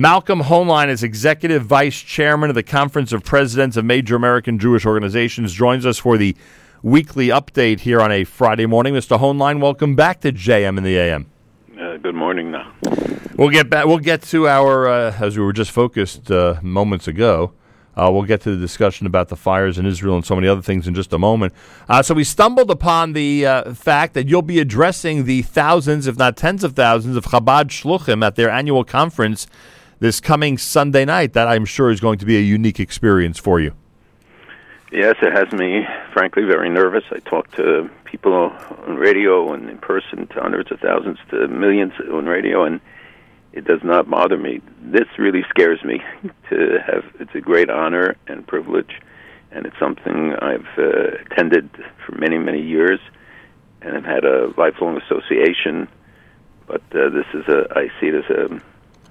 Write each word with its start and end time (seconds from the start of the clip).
Malcolm 0.00 0.40
Hoenlein 0.44 0.88
is 0.88 1.02
Executive 1.02 1.66
Vice 1.66 2.00
Chairman 2.00 2.48
of 2.48 2.54
the 2.54 2.62
Conference 2.62 3.12
of 3.12 3.22
Presidents 3.22 3.76
of 3.76 3.84
Major 3.84 4.16
American 4.16 4.58
Jewish 4.58 4.86
Organizations, 4.86 5.52
joins 5.52 5.84
us 5.84 5.98
for 5.98 6.16
the 6.16 6.34
weekly 6.82 7.28
update 7.28 7.80
here 7.80 8.00
on 8.00 8.10
a 8.10 8.24
Friday 8.24 8.64
morning. 8.64 8.94
Mr. 8.94 9.20
Hoenlein, 9.20 9.60
welcome 9.60 9.94
back 9.94 10.22
to 10.22 10.32
JM 10.32 10.78
in 10.78 10.84
the 10.84 10.96
AM. 10.96 11.30
Uh, 11.78 11.98
good 11.98 12.14
morning 12.14 12.50
now. 12.50 12.72
We'll 13.36 13.50
get 13.50 13.68
back. 13.68 13.84
We'll 13.84 13.98
get 13.98 14.22
to 14.22 14.48
our 14.48 14.88
uh, 14.88 15.14
as 15.20 15.36
we 15.36 15.44
were 15.44 15.52
just 15.52 15.70
focused 15.70 16.30
uh, 16.30 16.58
moments 16.62 17.06
ago. 17.06 17.52
Uh, 17.94 18.08
we'll 18.10 18.22
get 18.22 18.40
to 18.40 18.56
the 18.56 18.56
discussion 18.56 19.06
about 19.06 19.28
the 19.28 19.36
fires 19.36 19.76
in 19.76 19.84
Israel 19.84 20.16
and 20.16 20.24
so 20.24 20.34
many 20.34 20.48
other 20.48 20.62
things 20.62 20.88
in 20.88 20.94
just 20.94 21.12
a 21.12 21.18
moment. 21.18 21.52
Uh, 21.90 22.02
so 22.02 22.14
we 22.14 22.24
stumbled 22.24 22.70
upon 22.70 23.12
the 23.12 23.44
uh, 23.44 23.74
fact 23.74 24.14
that 24.14 24.28
you'll 24.28 24.40
be 24.40 24.60
addressing 24.60 25.26
the 25.26 25.42
thousands, 25.42 26.06
if 26.06 26.16
not 26.16 26.38
tens 26.38 26.64
of 26.64 26.74
thousands, 26.74 27.16
of 27.16 27.26
Chabad 27.26 27.66
Shluchim 27.66 28.24
at 28.24 28.36
their 28.36 28.48
annual 28.48 28.82
conference 28.82 29.46
this 30.00 30.20
coming 30.20 30.58
Sunday 30.58 31.04
night. 31.04 31.34
That 31.34 31.46
I'm 31.46 31.64
sure 31.64 31.90
is 31.90 32.00
going 32.00 32.18
to 32.18 32.26
be 32.26 32.36
a 32.36 32.40
unique 32.40 32.80
experience 32.80 33.38
for 33.38 33.60
you. 33.60 33.74
Yes, 34.90 35.14
it 35.22 35.32
has 35.32 35.52
me, 35.52 35.86
frankly, 36.12 36.42
very 36.42 36.68
nervous. 36.68 37.04
I 37.12 37.20
talk 37.20 37.48
to 37.52 37.88
people 38.04 38.32
on 38.34 38.96
radio 38.96 39.52
and 39.52 39.70
in 39.70 39.78
person, 39.78 40.26
to 40.26 40.40
hundreds 40.40 40.72
of 40.72 40.80
thousands, 40.80 41.18
to 41.30 41.46
millions 41.46 41.92
on 42.12 42.26
radio, 42.26 42.64
and 42.64 42.80
it 43.52 43.64
does 43.64 43.84
not 43.84 44.10
bother 44.10 44.36
me. 44.36 44.60
This 44.80 45.06
really 45.16 45.44
scares 45.48 45.82
me 45.84 46.02
to 46.50 46.78
have. 46.84 47.04
It's 47.20 47.34
a 47.36 47.40
great 47.40 47.70
honor 47.70 48.16
and 48.26 48.44
privilege, 48.44 49.00
and 49.52 49.64
it's 49.64 49.78
something 49.78 50.34
I've 50.42 50.66
uh, 50.76 51.18
attended 51.24 51.70
for 52.04 52.16
many, 52.16 52.38
many 52.38 52.60
years, 52.60 52.98
and 53.82 53.96
I've 53.96 54.04
had 54.04 54.24
a 54.24 54.52
lifelong 54.56 55.00
association. 55.00 55.88
But 56.66 56.82
uh, 56.92 57.10
this 57.10 57.26
is 57.32 57.46
a. 57.46 57.66
I 57.76 57.88
see 58.00 58.08
it 58.08 58.14
as 58.16 58.30
a 58.30 58.60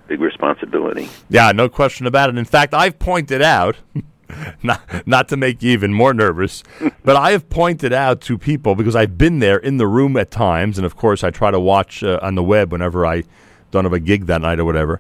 big 0.10 0.20
responsibility. 0.20 1.08
Yeah, 1.30 1.52
no 1.54 1.70
question 1.70 2.08
about 2.08 2.30
it. 2.30 2.38
In 2.38 2.44
fact, 2.44 2.74
I've 2.74 3.00
pointed 3.00 3.42
out. 3.42 3.78
not 4.64 5.08
not 5.08 5.28
to 5.30 5.38
make 5.38 5.64
you 5.64 5.72
even 5.72 5.94
more 5.94 6.14
nervous, 6.14 6.64
but 7.04 7.16
I 7.16 7.32
have 7.32 7.50
pointed 7.50 7.94
out 7.94 8.22
to 8.22 8.38
people 8.38 8.76
because 8.76 8.96
I've 8.96 9.18
been 9.18 9.40
there 9.40 9.58
in 9.58 9.78
the 9.78 9.88
room 9.88 10.18
at 10.18 10.30
times, 10.30 10.78
and 10.78 10.86
of 10.86 10.96
course 10.96 11.24
I 11.24 11.32
try 11.32 11.50
to 11.52 11.60
watch 11.60 12.04
uh, 12.04 12.20
on 12.22 12.36
the 12.36 12.44
web 12.44 12.72
whenever 12.72 13.06
I 13.06 13.24
don't 13.72 13.86
have 13.86 13.94
a 13.94 14.00
gig 14.00 14.26
that 14.26 14.42
night 14.42 14.60
or 14.60 14.66
whatever, 14.66 15.00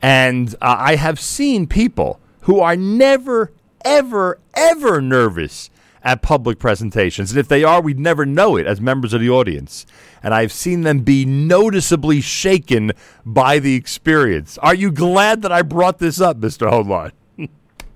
and 0.00 0.54
uh, 0.62 0.76
I 0.78 0.96
have 0.96 1.20
seen 1.20 1.66
people 1.66 2.20
who 2.42 2.60
are 2.60 2.74
never, 2.74 3.52
ever, 3.84 4.38
ever 4.54 5.02
nervous 5.02 5.68
at 6.02 6.22
public 6.22 6.58
presentations, 6.58 7.30
and 7.30 7.38
if 7.38 7.48
they 7.48 7.62
are, 7.62 7.80
we'd 7.82 7.98
never 7.98 8.24
know 8.24 8.56
it 8.56 8.66
as 8.66 8.80
members 8.80 9.12
of 9.12 9.20
the 9.20 9.30
audience. 9.30 9.86
And 10.22 10.32
I've 10.32 10.52
seen 10.52 10.82
them 10.82 11.00
be 11.00 11.24
noticeably 11.24 12.20
shaken 12.20 12.92
by 13.24 13.58
the 13.58 13.74
experience. 13.74 14.58
Are 14.58 14.74
you 14.74 14.90
glad 14.90 15.42
that 15.42 15.52
I 15.52 15.62
brought 15.62 15.98
this 15.98 16.20
up, 16.20 16.38
Mister 16.38 16.66
Hoenlein? 16.66 17.12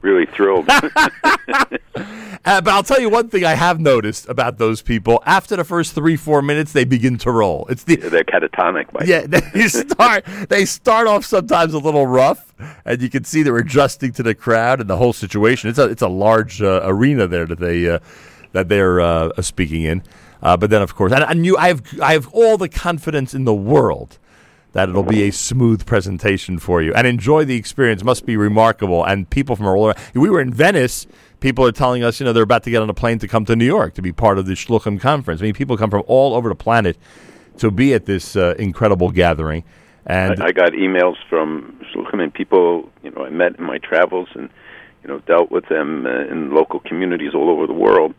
Really 0.04 0.26
thrilled. 0.26 0.68
Uh, 2.46 2.60
but 2.60 2.74
I'll 2.74 2.82
tell 2.82 3.00
you 3.00 3.08
one 3.08 3.30
thing 3.30 3.42
I 3.46 3.54
have 3.54 3.80
noticed 3.80 4.28
about 4.28 4.58
those 4.58 4.82
people. 4.82 5.22
After 5.24 5.56
the 5.56 5.64
first 5.64 5.94
three, 5.94 6.14
four 6.14 6.42
minutes, 6.42 6.74
they 6.74 6.84
begin 6.84 7.16
to 7.18 7.30
roll. 7.30 7.64
It's 7.70 7.84
the 7.84 7.96
They're 7.96 8.22
catatonic. 8.22 8.92
By 8.92 9.06
yeah. 9.06 9.24
They 9.26 9.66
start 9.68 10.26
they 10.50 10.66
start 10.66 11.06
off 11.06 11.24
sometimes 11.24 11.72
a 11.72 11.78
little 11.78 12.06
rough, 12.06 12.52
and 12.84 13.00
you 13.00 13.08
can 13.08 13.24
see 13.24 13.42
they're 13.42 13.56
adjusting 13.56 14.12
to 14.12 14.22
the 14.22 14.34
crowd 14.34 14.80
and 14.80 14.90
the 14.90 14.98
whole 14.98 15.14
situation. 15.14 15.70
It's 15.70 15.78
a 15.78 15.84
it's 15.84 16.02
a 16.02 16.08
large 16.08 16.60
uh, 16.60 16.82
arena 16.84 17.26
there 17.26 17.46
that 17.46 17.60
they 17.60 17.88
uh, 17.88 18.00
that 18.52 18.68
they're 18.68 19.00
uh, 19.00 19.40
speaking 19.40 19.82
in. 19.82 20.02
Uh, 20.42 20.58
but 20.58 20.68
then, 20.68 20.82
of 20.82 20.94
course, 20.94 21.12
and, 21.12 21.24
and 21.24 21.46
you, 21.46 21.56
I 21.56 21.68
have 21.68 21.82
I 22.02 22.12
have 22.12 22.28
all 22.28 22.58
the 22.58 22.68
confidence 22.68 23.32
in 23.32 23.44
the 23.44 23.54
world 23.54 24.18
that 24.74 24.88
it'll 24.88 25.04
be 25.04 25.22
a 25.22 25.30
smooth 25.30 25.86
presentation 25.86 26.58
for 26.58 26.82
you 26.82 26.92
and 26.94 27.06
enjoy 27.06 27.44
the 27.44 27.56
experience. 27.56 28.04
Must 28.04 28.26
be 28.26 28.36
remarkable. 28.36 29.04
And 29.04 29.30
people 29.30 29.56
from 29.56 29.66
all 29.66 29.84
over. 29.84 29.94
We 30.14 30.28
were 30.28 30.40
in 30.40 30.52
Venice. 30.52 31.06
People 31.40 31.64
are 31.64 31.72
telling 31.72 32.02
us, 32.02 32.20
you 32.20 32.26
know, 32.26 32.32
they're 32.32 32.42
about 32.42 32.64
to 32.64 32.70
get 32.70 32.82
on 32.82 32.90
a 32.90 32.94
plane 32.94 33.18
to 33.20 33.28
come 33.28 33.44
to 33.46 33.56
New 33.56 33.64
York 33.64 33.94
to 33.94 34.02
be 34.02 34.12
part 34.12 34.36
of 34.36 34.46
the 34.46 34.54
Shluchim 34.54 35.00
conference. 35.00 35.40
I 35.40 35.44
mean, 35.44 35.54
people 35.54 35.76
come 35.76 35.90
from 35.90 36.02
all 36.06 36.34
over 36.34 36.48
the 36.48 36.56
planet 36.56 36.98
to 37.58 37.70
be 37.70 37.94
at 37.94 38.04
this 38.04 38.34
uh, 38.34 38.54
incredible 38.58 39.10
gathering. 39.10 39.62
And 40.06 40.42
I, 40.42 40.46
I 40.46 40.52
got 40.52 40.72
emails 40.72 41.16
from 41.30 41.80
Shluchim 41.92 42.20
and 42.20 42.34
people, 42.34 42.90
you 43.04 43.12
know, 43.12 43.24
I 43.24 43.30
met 43.30 43.56
in 43.58 43.64
my 43.64 43.78
travels 43.78 44.28
and, 44.34 44.50
you 45.02 45.08
know, 45.08 45.20
dealt 45.20 45.52
with 45.52 45.68
them 45.68 46.04
uh, 46.04 46.32
in 46.32 46.52
local 46.52 46.80
communities 46.80 47.32
all 47.32 47.48
over 47.48 47.68
the 47.68 47.72
world. 47.72 48.12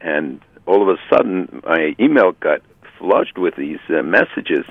And 0.00 0.40
all 0.64 0.82
of 0.82 0.88
a 0.88 0.98
sudden, 1.14 1.62
my 1.66 1.94
email 2.00 2.32
got 2.32 2.62
flushed 2.98 3.36
with 3.36 3.56
these 3.56 3.78
uh, 3.90 4.02
messages 4.02 4.64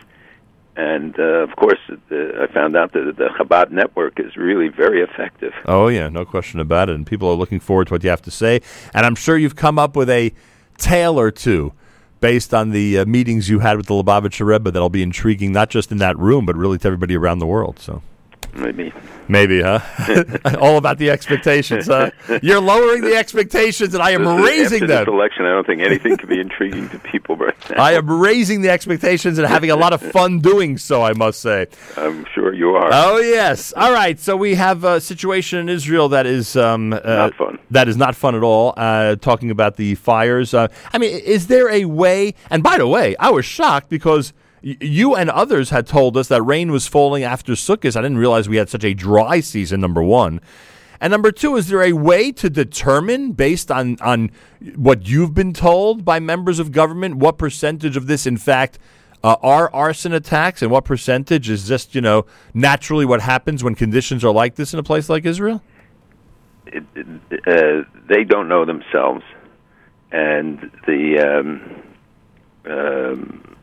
and 0.77 1.19
uh, 1.19 1.23
of 1.43 1.55
course, 1.55 1.79
I 1.89 2.45
found 2.53 2.77
out 2.77 2.93
that 2.93 3.15
the 3.17 3.29
Chabad 3.39 3.71
network 3.71 4.19
is 4.19 4.37
really 4.37 4.67
very 4.67 5.01
effective. 5.01 5.51
Oh 5.65 5.87
yeah, 5.87 6.07
no 6.07 6.23
question 6.23 6.59
about 6.59 6.87
it. 6.87 6.95
And 6.95 7.05
people 7.05 7.27
are 7.29 7.35
looking 7.35 7.59
forward 7.59 7.87
to 7.87 7.95
what 7.95 8.03
you 8.03 8.11
have 8.11 8.21
to 8.21 8.31
say. 8.31 8.61
And 8.93 9.03
I'm 9.03 9.15
sure 9.15 9.37
you've 9.37 9.55
come 9.55 9.79
up 9.79 9.95
with 9.95 10.07
a 10.07 10.31
tale 10.77 11.19
or 11.19 11.31
two 11.31 11.73
based 12.19 12.53
on 12.53 12.69
the 12.69 12.99
uh, 12.99 13.05
meetings 13.05 13.49
you 13.49 13.59
had 13.59 13.77
with 13.77 13.87
the 13.87 13.93
Lubavitcher 13.95 14.45
Rebbe 14.45 14.69
that'll 14.69 14.89
be 14.89 15.01
intriguing, 15.01 15.51
not 15.51 15.71
just 15.71 15.91
in 15.91 15.97
that 15.97 16.15
room, 16.19 16.45
but 16.45 16.55
really 16.55 16.77
to 16.77 16.87
everybody 16.87 17.15
around 17.17 17.39
the 17.39 17.47
world. 17.47 17.79
So 17.79 18.03
maybe. 18.57 18.93
Maybe, 19.27 19.61
huh? 19.61 19.79
All 20.59 20.77
about 20.77 20.97
the 20.97 21.09
expectations, 21.09 21.87
huh? 21.87 22.11
You're 22.41 22.61
lowering 22.61 23.01
the 23.01 23.15
expectations, 23.15 23.93
and 23.93 24.01
I 24.01 24.11
am 24.11 24.25
raising 24.25 24.83
After 24.83 24.87
them. 24.87 25.05
This 25.05 25.13
election, 25.13 25.45
I 25.45 25.49
don't 25.49 25.67
think 25.67 25.81
anything 25.81 26.17
can 26.17 26.29
be 26.29 26.39
intriguing 26.39 26.89
to 26.89 26.99
people 26.99 27.35
right 27.35 27.55
now. 27.69 27.83
I 27.83 27.93
am 27.93 28.09
raising 28.09 28.61
the 28.61 28.69
expectations 28.69 29.37
and 29.37 29.47
having 29.47 29.69
a 29.69 29.75
lot 29.75 29.93
of 29.93 30.01
fun 30.01 30.39
doing 30.39 30.77
so. 30.77 31.03
I 31.03 31.13
must 31.13 31.41
say. 31.41 31.67
I'm 31.97 32.25
sure 32.33 32.53
you 32.53 32.69
are. 32.75 32.89
Oh 32.91 33.17
yes. 33.17 33.73
All 33.75 33.91
right. 33.91 34.19
So 34.19 34.37
we 34.37 34.55
have 34.55 34.83
a 34.83 35.01
situation 35.01 35.59
in 35.59 35.69
Israel 35.69 36.09
that 36.09 36.25
is 36.25 36.55
um, 36.55 36.93
uh, 36.93 36.99
not 37.03 37.35
fun. 37.35 37.59
That 37.71 37.87
is 37.87 37.97
not 37.97 38.15
fun 38.15 38.35
at 38.35 38.43
all. 38.43 38.73
Uh, 38.77 39.15
talking 39.17 39.51
about 39.51 39.75
the 39.75 39.95
fires. 39.95 40.53
Uh, 40.53 40.67
I 40.93 40.97
mean, 40.97 41.19
is 41.19 41.47
there 41.47 41.69
a 41.69 41.85
way? 41.85 42.33
And 42.49 42.63
by 42.63 42.77
the 42.77 42.87
way, 42.87 43.15
I 43.17 43.29
was 43.29 43.45
shocked 43.45 43.89
because 43.89 44.33
you 44.61 45.15
and 45.15 45.29
others 45.29 45.69
had 45.69 45.87
told 45.87 46.17
us 46.17 46.27
that 46.29 46.41
rain 46.41 46.71
was 46.71 46.87
falling 46.87 47.23
after 47.23 47.53
Sukkot. 47.53 47.95
I 47.95 48.01
didn't 48.01 48.17
realize 48.17 48.49
we 48.49 48.57
had 48.57 48.69
such 48.69 48.83
a 48.83 48.93
dry 48.93 49.39
season. 49.39 49.81
Number 49.81 50.01
one, 50.01 50.41
and 50.99 51.11
number 51.11 51.31
two, 51.31 51.55
is 51.55 51.67
there 51.67 51.83
a 51.83 51.93
way 51.93 52.31
to 52.33 52.49
determine, 52.49 53.33
based 53.33 53.71
on 53.71 53.97
on 54.01 54.31
what 54.75 55.07
you've 55.07 55.33
been 55.33 55.53
told 55.53 56.03
by 56.03 56.19
members 56.19 56.59
of 56.59 56.71
government, 56.71 57.17
what 57.17 57.37
percentage 57.37 57.95
of 57.95 58.07
this, 58.07 58.25
in 58.25 58.37
fact, 58.37 58.79
uh, 59.23 59.35
are 59.41 59.71
arson 59.73 60.13
attacks, 60.13 60.61
and 60.61 60.71
what 60.71 60.85
percentage 60.85 61.49
is 61.49 61.67
just 61.67 61.93
you 61.93 62.01
know 62.01 62.25
naturally 62.53 63.05
what 63.05 63.21
happens 63.21 63.63
when 63.63 63.75
conditions 63.75 64.23
are 64.23 64.33
like 64.33 64.55
this 64.55 64.73
in 64.73 64.79
a 64.79 64.83
place 64.83 65.07
like 65.07 65.25
Israel? 65.25 65.61
It, 66.65 66.83
uh, 67.47 67.83
they 68.09 68.23
don't 68.23 68.47
know 68.47 68.65
themselves, 68.65 69.23
and 70.11 70.71
the. 70.87 71.19
Um, 71.19 71.83
um, 72.69 73.56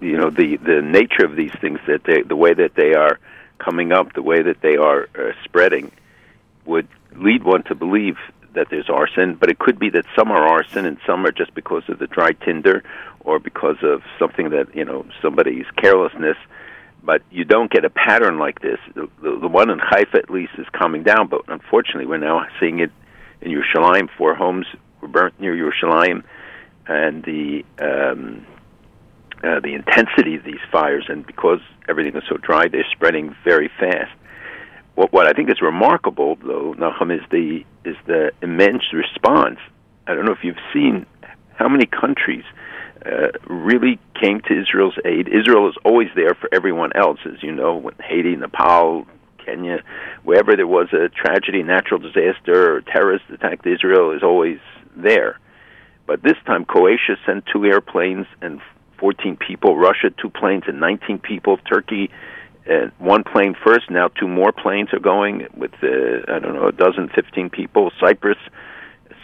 you 0.00 0.16
know 0.16 0.30
the 0.30 0.56
the 0.56 0.80
nature 0.82 1.24
of 1.24 1.36
these 1.36 1.52
things 1.60 1.78
that 1.86 2.04
they 2.04 2.22
the 2.22 2.36
way 2.36 2.54
that 2.54 2.74
they 2.74 2.94
are 2.94 3.18
coming 3.58 3.92
up 3.92 4.12
the 4.12 4.22
way 4.22 4.42
that 4.42 4.60
they 4.60 4.76
are 4.76 5.08
uh, 5.18 5.32
spreading 5.44 5.90
would 6.64 6.88
lead 7.16 7.42
one 7.42 7.62
to 7.64 7.74
believe 7.74 8.16
that 8.54 8.68
there's 8.70 8.88
arson 8.88 9.34
but 9.34 9.50
it 9.50 9.58
could 9.58 9.78
be 9.78 9.90
that 9.90 10.04
some 10.16 10.30
are 10.30 10.46
arson 10.46 10.84
and 10.86 10.98
some 11.06 11.26
are 11.26 11.32
just 11.32 11.54
because 11.54 11.82
of 11.88 11.98
the 11.98 12.06
dry 12.06 12.32
tinder 12.32 12.82
or 13.28 13.38
because 13.38 13.76
of 13.82 14.02
something 14.18 14.50
that 14.50 14.74
you 14.74 14.84
know 14.84 15.04
somebody's 15.20 15.66
carelessness. 15.76 16.36
But 17.02 17.22
you 17.30 17.44
don't 17.44 17.70
get 17.70 17.84
a 17.84 17.90
pattern 17.90 18.38
like 18.38 18.60
this. 18.60 18.78
The, 18.94 19.08
the, 19.22 19.38
the 19.38 19.48
one 19.48 19.70
in 19.70 19.78
Haifa 19.78 20.16
at 20.16 20.30
least 20.30 20.52
is 20.58 20.66
coming 20.72 21.02
down 21.02 21.28
but 21.28 21.42
unfortunately 21.48 22.06
we're 22.06 22.18
now 22.18 22.46
seeing 22.58 22.80
it 22.80 22.90
in 23.40 23.52
Yerushalayim. 23.52 24.08
Four 24.16 24.34
homes 24.34 24.66
were 25.00 25.08
burnt 25.08 25.38
near 25.40 25.54
Yerushalayim 25.54 26.24
and 26.86 27.22
the 27.22 27.64
um 27.78 28.46
uh, 29.42 29.60
the 29.60 29.74
intensity 29.74 30.34
of 30.36 30.44
these 30.44 30.60
fires, 30.72 31.04
and 31.08 31.26
because 31.26 31.60
everything 31.88 32.16
is 32.16 32.22
so 32.28 32.36
dry, 32.36 32.68
they're 32.68 32.86
spreading 32.92 33.34
very 33.44 33.70
fast. 33.78 34.10
What 34.94 35.12
what 35.12 35.26
I 35.26 35.32
think 35.32 35.50
is 35.50 35.60
remarkable, 35.62 36.36
though, 36.36 36.74
Nachum, 36.76 37.14
is 37.14 37.22
the 37.30 37.64
is 37.84 37.96
the 38.06 38.32
immense 38.42 38.92
response. 38.92 39.58
I 40.06 40.14
don't 40.14 40.24
know 40.24 40.32
if 40.32 40.42
you've 40.42 40.56
seen 40.72 41.06
how 41.54 41.68
many 41.68 41.86
countries 41.86 42.44
uh, 43.04 43.28
really 43.48 43.98
came 44.20 44.40
to 44.40 44.60
Israel's 44.60 44.98
aid. 45.04 45.28
Israel 45.28 45.68
is 45.68 45.76
always 45.84 46.08
there 46.16 46.34
for 46.34 46.48
everyone 46.52 46.90
else, 46.96 47.18
as 47.24 47.42
you 47.42 47.52
know, 47.52 47.76
when 47.76 47.94
Haiti, 48.02 48.34
Nepal, 48.34 49.06
Kenya, 49.44 49.82
wherever 50.24 50.56
there 50.56 50.66
was 50.66 50.88
a 50.92 51.08
tragedy, 51.08 51.62
natural 51.62 52.00
disaster, 52.00 52.76
or 52.76 52.80
terrorist 52.80 53.24
attack, 53.32 53.60
Israel 53.64 54.10
is 54.12 54.22
always 54.22 54.58
there. 54.96 55.38
But 56.06 56.22
this 56.22 56.36
time, 56.46 56.64
Croatia 56.64 57.16
sent 57.26 57.44
two 57.52 57.64
airplanes 57.64 58.26
and 58.40 58.60
14 58.98 59.36
people. 59.36 59.76
Russia, 59.76 60.10
two 60.10 60.30
planes 60.30 60.64
and 60.66 60.80
19 60.80 61.18
people. 61.18 61.58
Turkey, 61.58 62.10
uh, 62.70 62.88
one 62.98 63.24
plane 63.24 63.54
first. 63.64 63.90
Now 63.90 64.08
two 64.08 64.28
more 64.28 64.52
planes 64.52 64.92
are 64.92 64.98
going 64.98 65.46
with, 65.56 65.72
uh, 65.82 66.32
I 66.32 66.38
don't 66.38 66.54
know, 66.54 66.68
a 66.68 66.72
dozen, 66.72 67.08
15 67.08 67.50
people. 67.50 67.90
Cyprus, 68.00 68.38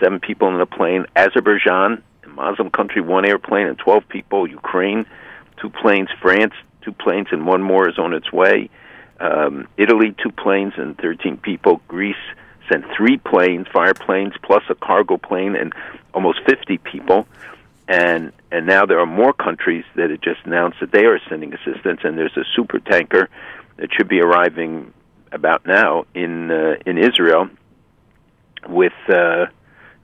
seven 0.01 0.21
people 0.21 0.49
in 0.49 0.61
a 0.61 0.67
plane. 0.67 1.07
Azerbaijan, 1.17 2.03
a 2.25 2.29
Muslim 2.29 2.71
country, 2.71 3.03
one 3.03 3.27
airplane 3.27 3.67
and 3.67 3.79
12 3.79 4.09
people. 4.09 4.49
Ukraine, 4.49 5.07
two 5.61 5.71
planes. 5.71 6.09
France, 6.21 6.55
two 6.83 6.93
planes 6.93 7.29
and 7.33 7.47
one 7.47 7.63
more 7.63 7.89
is 7.89 7.99
on 7.99 8.15
its 8.15 8.33
way. 8.33 8.71
Um, 9.21 9.69
Italy, 9.77 10.15
two 10.23 10.31
planes 10.31 10.75
and 10.77 10.97
13 10.99 11.37
people. 11.39 11.81
Greece 11.89 12.17
sent 12.71 12.85
three 12.97 13.19
planes, 13.19 13.67
fire 13.73 13.95
planes, 13.95 14.35
plus 14.43 14.63
a 14.69 14.75
cargo 14.75 15.17
plane, 15.17 15.55
and 15.55 15.73
almost 16.13 16.41
50 16.47 16.79
people. 16.79 17.27
And 17.87 18.33
and 18.51 18.67
now 18.67 18.87
there 18.87 18.99
are 18.99 19.07
more 19.07 19.33
countries 19.33 19.85
that 19.97 20.11
have 20.11 20.21
just 20.23 20.41
announced 20.45 20.79
that 20.81 20.91
they 20.93 21.05
are 21.05 21.19
sending 21.29 21.53
assistance, 21.53 22.01
and 22.03 22.17
there's 22.17 22.37
a 22.37 22.45
super 22.57 22.79
tanker 22.79 23.29
that 23.77 23.91
should 23.93 24.09
be 24.09 24.21
arriving 24.21 24.93
about 25.33 25.67
now 25.67 26.05
in 26.15 26.51
uh, 26.51 26.77
in 26.87 26.97
Israel 26.97 27.49
with 28.69 28.93
uh, 29.09 29.47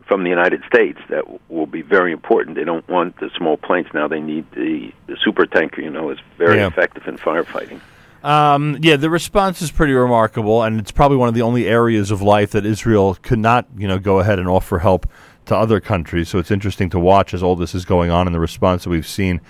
from 0.07 0.25
the 0.25 0.29
United 0.29 0.63
States 0.67 0.99
that 1.09 1.21
w- 1.21 1.39
will 1.49 1.67
be 1.67 1.83
very 1.83 2.13
important. 2.13 2.57
They 2.57 2.65
don't 2.65 2.87
want 2.89 3.19
the 3.19 3.31
small 3.37 3.57
planes 3.57 3.87
now; 3.95 4.09
they 4.09 4.21
need 4.21 4.51
the 4.53 4.93
the 5.07 5.17
super 5.25 5.47
tanker. 5.47 5.81
You 5.81 5.91
know, 5.91 6.11
is 6.11 6.19
very 6.37 6.59
Yeah. 6.59 6.67
effective 6.67 7.07
in 7.07 7.17
firefighting. 7.17 7.81
Um, 8.23 8.77
yeah, 8.83 8.97
the 8.97 9.09
response 9.09 9.63
is 9.63 9.71
pretty 9.71 9.95
remarkable, 9.95 10.63
and 10.63 10.79
it's 10.79 10.91
probably 10.93 11.17
one 11.17 11.29
of 11.29 11.35
the 11.35 11.41
only 11.41 11.67
areas 11.67 12.11
of 12.11 12.21
life 12.21 12.51
that 12.51 12.67
Israel 12.67 13.17
could 13.23 13.39
not, 13.39 13.67
you 13.79 13.89
know, 13.89 13.99
go 13.99 14.19
ahead 14.19 14.39
and 14.39 14.47
offer 14.47 14.81
help 14.81 15.07
to 15.51 15.57
other 15.57 15.81
countries. 15.81 16.29
So 16.29 16.39
it's 16.39 16.53
interesting 16.53 16.91
to 16.91 16.99
watch 17.01 17.35
as 17.35 17.43
all 17.43 17.57
this 17.57 17.75
is 17.75 17.85
going 17.85 18.11
on 18.11 18.27
and 18.29 18.35
the 18.35 18.41
response 18.41 18.85
that 18.85 18.91
we've 18.91 19.07
seen, 19.07 19.41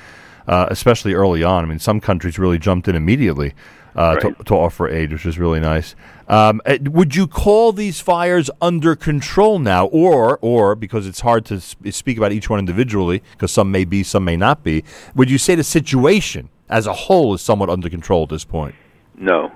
uh, 0.49 0.67
especially 0.70 1.12
early 1.12 1.44
on. 1.44 1.62
I 1.62 1.69
mean, 1.69 1.79
some 1.79 2.00
countries 2.00 2.38
really 2.38 2.58
jumped 2.58 2.88
in 2.88 2.97
immediately 2.97 3.55
uh, 3.94 4.17
to, 4.17 4.29
Right. 4.29 4.47
to 4.47 4.55
offer 4.55 4.88
aid, 4.88 5.12
which 5.12 5.26
is 5.26 5.38
really 5.38 5.61
nice. 5.61 5.94
Um, 6.26 6.62
uh, 6.64 6.79
would 6.85 7.14
you 7.17 7.26
call 7.26 7.73
these 7.73 8.00
fires 8.00 8.49
under 8.62 8.97
control 8.97 9.58
now, 9.58 9.87
or, 9.87 10.38
or 10.41 10.75
because 10.75 11.06
it's 11.06 11.20
hard 11.20 11.44
to 11.47 11.61
sp- 11.61 11.91
speak 11.91 12.17
about 12.17 12.32
each 12.32 12.49
one 12.49 12.58
individually, 12.58 13.23
because 13.32 13.53
some 13.53 13.70
may 13.70 13.85
be, 13.85 14.03
some 14.03 14.25
may 14.25 14.37
not 14.37 14.64
be? 14.64 14.85
Would 15.14 15.31
you 15.31 15.38
say 15.38 15.55
the 15.55 15.64
situation 15.64 16.49
as 16.70 16.87
a 16.87 16.94
whole 16.94 17.35
is 17.35 17.43
somewhat 17.43 17.69
under 17.69 17.91
control 17.91 18.23
at 18.23 18.31
this 18.31 18.44
point? 18.44 18.75
No. 19.19 19.53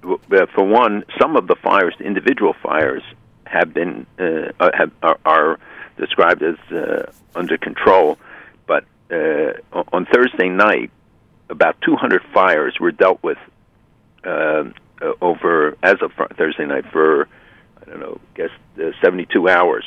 For 0.00 0.64
one, 0.64 1.04
some 1.20 1.36
of 1.36 1.46
the 1.46 1.54
fires, 1.62 1.94
individual 2.00 2.54
fires, 2.62 3.02
have 3.50 3.74
been 3.74 4.06
uh, 4.18 4.52
uh, 4.60 4.70
have, 4.72 4.92
are, 5.02 5.18
are 5.24 5.60
described 5.98 6.42
as 6.42 6.56
uh, 6.72 7.10
under 7.34 7.58
control. 7.58 8.18
But 8.66 8.84
uh, 9.10 9.52
on 9.92 10.06
Thursday 10.06 10.48
night, 10.48 10.90
about 11.48 11.76
200 11.82 12.22
fires 12.32 12.76
were 12.80 12.92
dealt 12.92 13.22
with 13.22 13.38
uh, 14.24 14.64
over 15.20 15.76
as 15.82 15.96
of 16.00 16.12
Thursday 16.36 16.66
night 16.66 16.84
for 16.92 17.28
I 17.80 17.84
don't 17.86 18.00
know, 18.00 18.20
I 18.34 18.36
guess 18.36 18.50
uh, 18.78 18.92
72 19.02 19.48
hours 19.48 19.84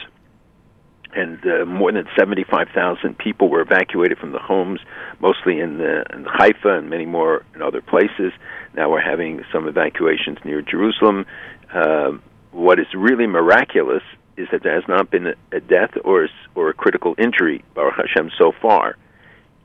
and 1.15 1.67
more 1.67 1.91
than 1.91 2.07
75,000 2.17 3.15
people 3.19 3.47
were 3.47 3.61
evacuated 3.61 4.17
from 4.17 4.31
the 4.31 4.39
homes, 4.39 4.79
mostly 5.19 5.59
in, 5.59 5.77
the, 5.77 6.03
in 6.11 6.25
Haifa 6.25 6.77
and 6.79 6.89
many 6.89 7.05
more 7.05 7.45
in 7.53 7.61
other 7.61 7.81
places. 7.81 8.33
Now 8.73 8.89
we're 8.89 8.99
having 8.99 9.43
some 9.51 9.67
evacuations 9.67 10.39
near 10.43 10.63
Jerusalem. 10.63 11.27
Uh, 11.71 12.13
what 12.53 12.79
is 12.79 12.87
really 12.95 13.27
miraculous 13.27 14.03
is 14.37 14.47
that 14.51 14.63
there 14.63 14.73
has 14.73 14.87
not 14.87 15.11
been 15.11 15.35
a, 15.51 15.59
death 15.59 15.91
or 16.03 16.27
or 16.55 16.69
a 16.69 16.73
critical 16.73 17.13
injury, 17.17 17.63
Baruch 17.75 17.95
Hashem, 17.95 18.31
so 18.37 18.51
far. 18.61 18.97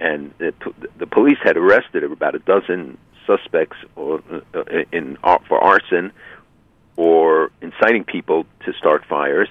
And 0.00 0.32
the, 0.38 0.52
the 0.98 1.06
police 1.06 1.38
had 1.42 1.56
arrested 1.56 2.04
about 2.04 2.34
a 2.34 2.38
dozen 2.40 2.98
suspects 3.26 3.76
or, 3.96 4.22
uh, 4.54 4.62
in 4.92 5.16
for 5.48 5.58
arson 5.58 6.12
or 6.96 7.50
inciting 7.60 8.04
people 8.04 8.46
to 8.64 8.72
start 8.74 9.04
fires 9.06 9.48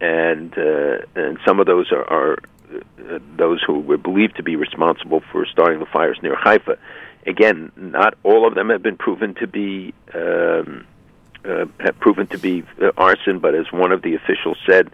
and 0.00 0.56
uh, 0.58 0.98
and 1.14 1.38
some 1.46 1.60
of 1.60 1.66
those 1.66 1.90
are, 1.92 2.04
are 2.04 2.38
uh, 2.74 3.18
those 3.36 3.62
who 3.66 3.80
were 3.80 3.96
believed 3.96 4.36
to 4.36 4.42
be 4.42 4.56
responsible 4.56 5.22
for 5.32 5.46
starting 5.46 5.78
the 5.78 5.86
fires 5.86 6.18
near 6.22 6.36
Haifa. 6.36 6.78
Again, 7.26 7.72
not 7.76 8.14
all 8.22 8.46
of 8.46 8.54
them 8.54 8.68
have 8.68 8.82
been 8.82 8.96
proven 8.98 9.34
to 9.36 9.46
be 9.46 9.94
um, 10.12 10.86
uh, 11.44 11.66
have 11.80 11.98
proven 12.00 12.26
to 12.28 12.38
be 12.38 12.62
uh, 12.82 12.90
arson, 12.96 13.38
but 13.38 13.54
as 13.54 13.66
one 13.72 13.92
of 13.92 14.02
the 14.02 14.14
officials 14.14 14.56
said, 14.68 14.90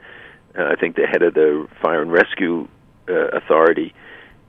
uh, 0.58 0.64
I 0.64 0.76
think 0.76 0.96
the 0.96 1.06
head 1.06 1.22
of 1.22 1.34
the 1.34 1.68
fire 1.82 2.02
and 2.02 2.10
rescue 2.12 2.68
uh, 3.08 3.28
authority 3.28 3.94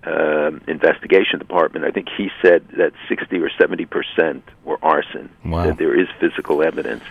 um, 0.04 0.62
investigation 0.68 1.38
department, 1.40 1.86
I 1.86 1.92
think 1.92 2.08
he 2.18 2.30
said 2.42 2.68
that 2.78 2.94
sixty 3.08 3.38
or 3.38 3.50
seventy 3.60 3.86
percent 3.86 4.44
were 4.66 4.80
arson. 4.82 5.30
Wow. 5.46 5.66
That 5.68 5.78
there 5.78 6.00
is 6.00 6.08
physical 6.20 6.64
evidence. 6.64 7.04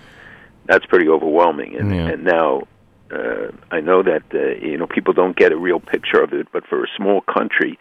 That's 0.67 0.85
pretty 0.87 1.09
overwhelming, 1.09 1.77
and 1.77 1.95
Yeah. 1.95 2.09
and 2.09 2.25
now 2.25 2.67
uh, 3.13 3.51
I 3.71 3.81
know 3.81 4.03
that 4.03 4.23
uh, 4.35 4.67
you 4.67 4.77
know 4.77 4.87
people 4.87 5.13
don't 5.15 5.37
get 5.37 5.53
a 5.53 5.57
real 5.57 5.81
picture 5.81 6.21
of 6.23 6.33
it, 6.33 6.49
but 6.53 6.67
for 6.67 6.83
a 6.83 6.89
small 6.97 7.21
country, 7.21 7.79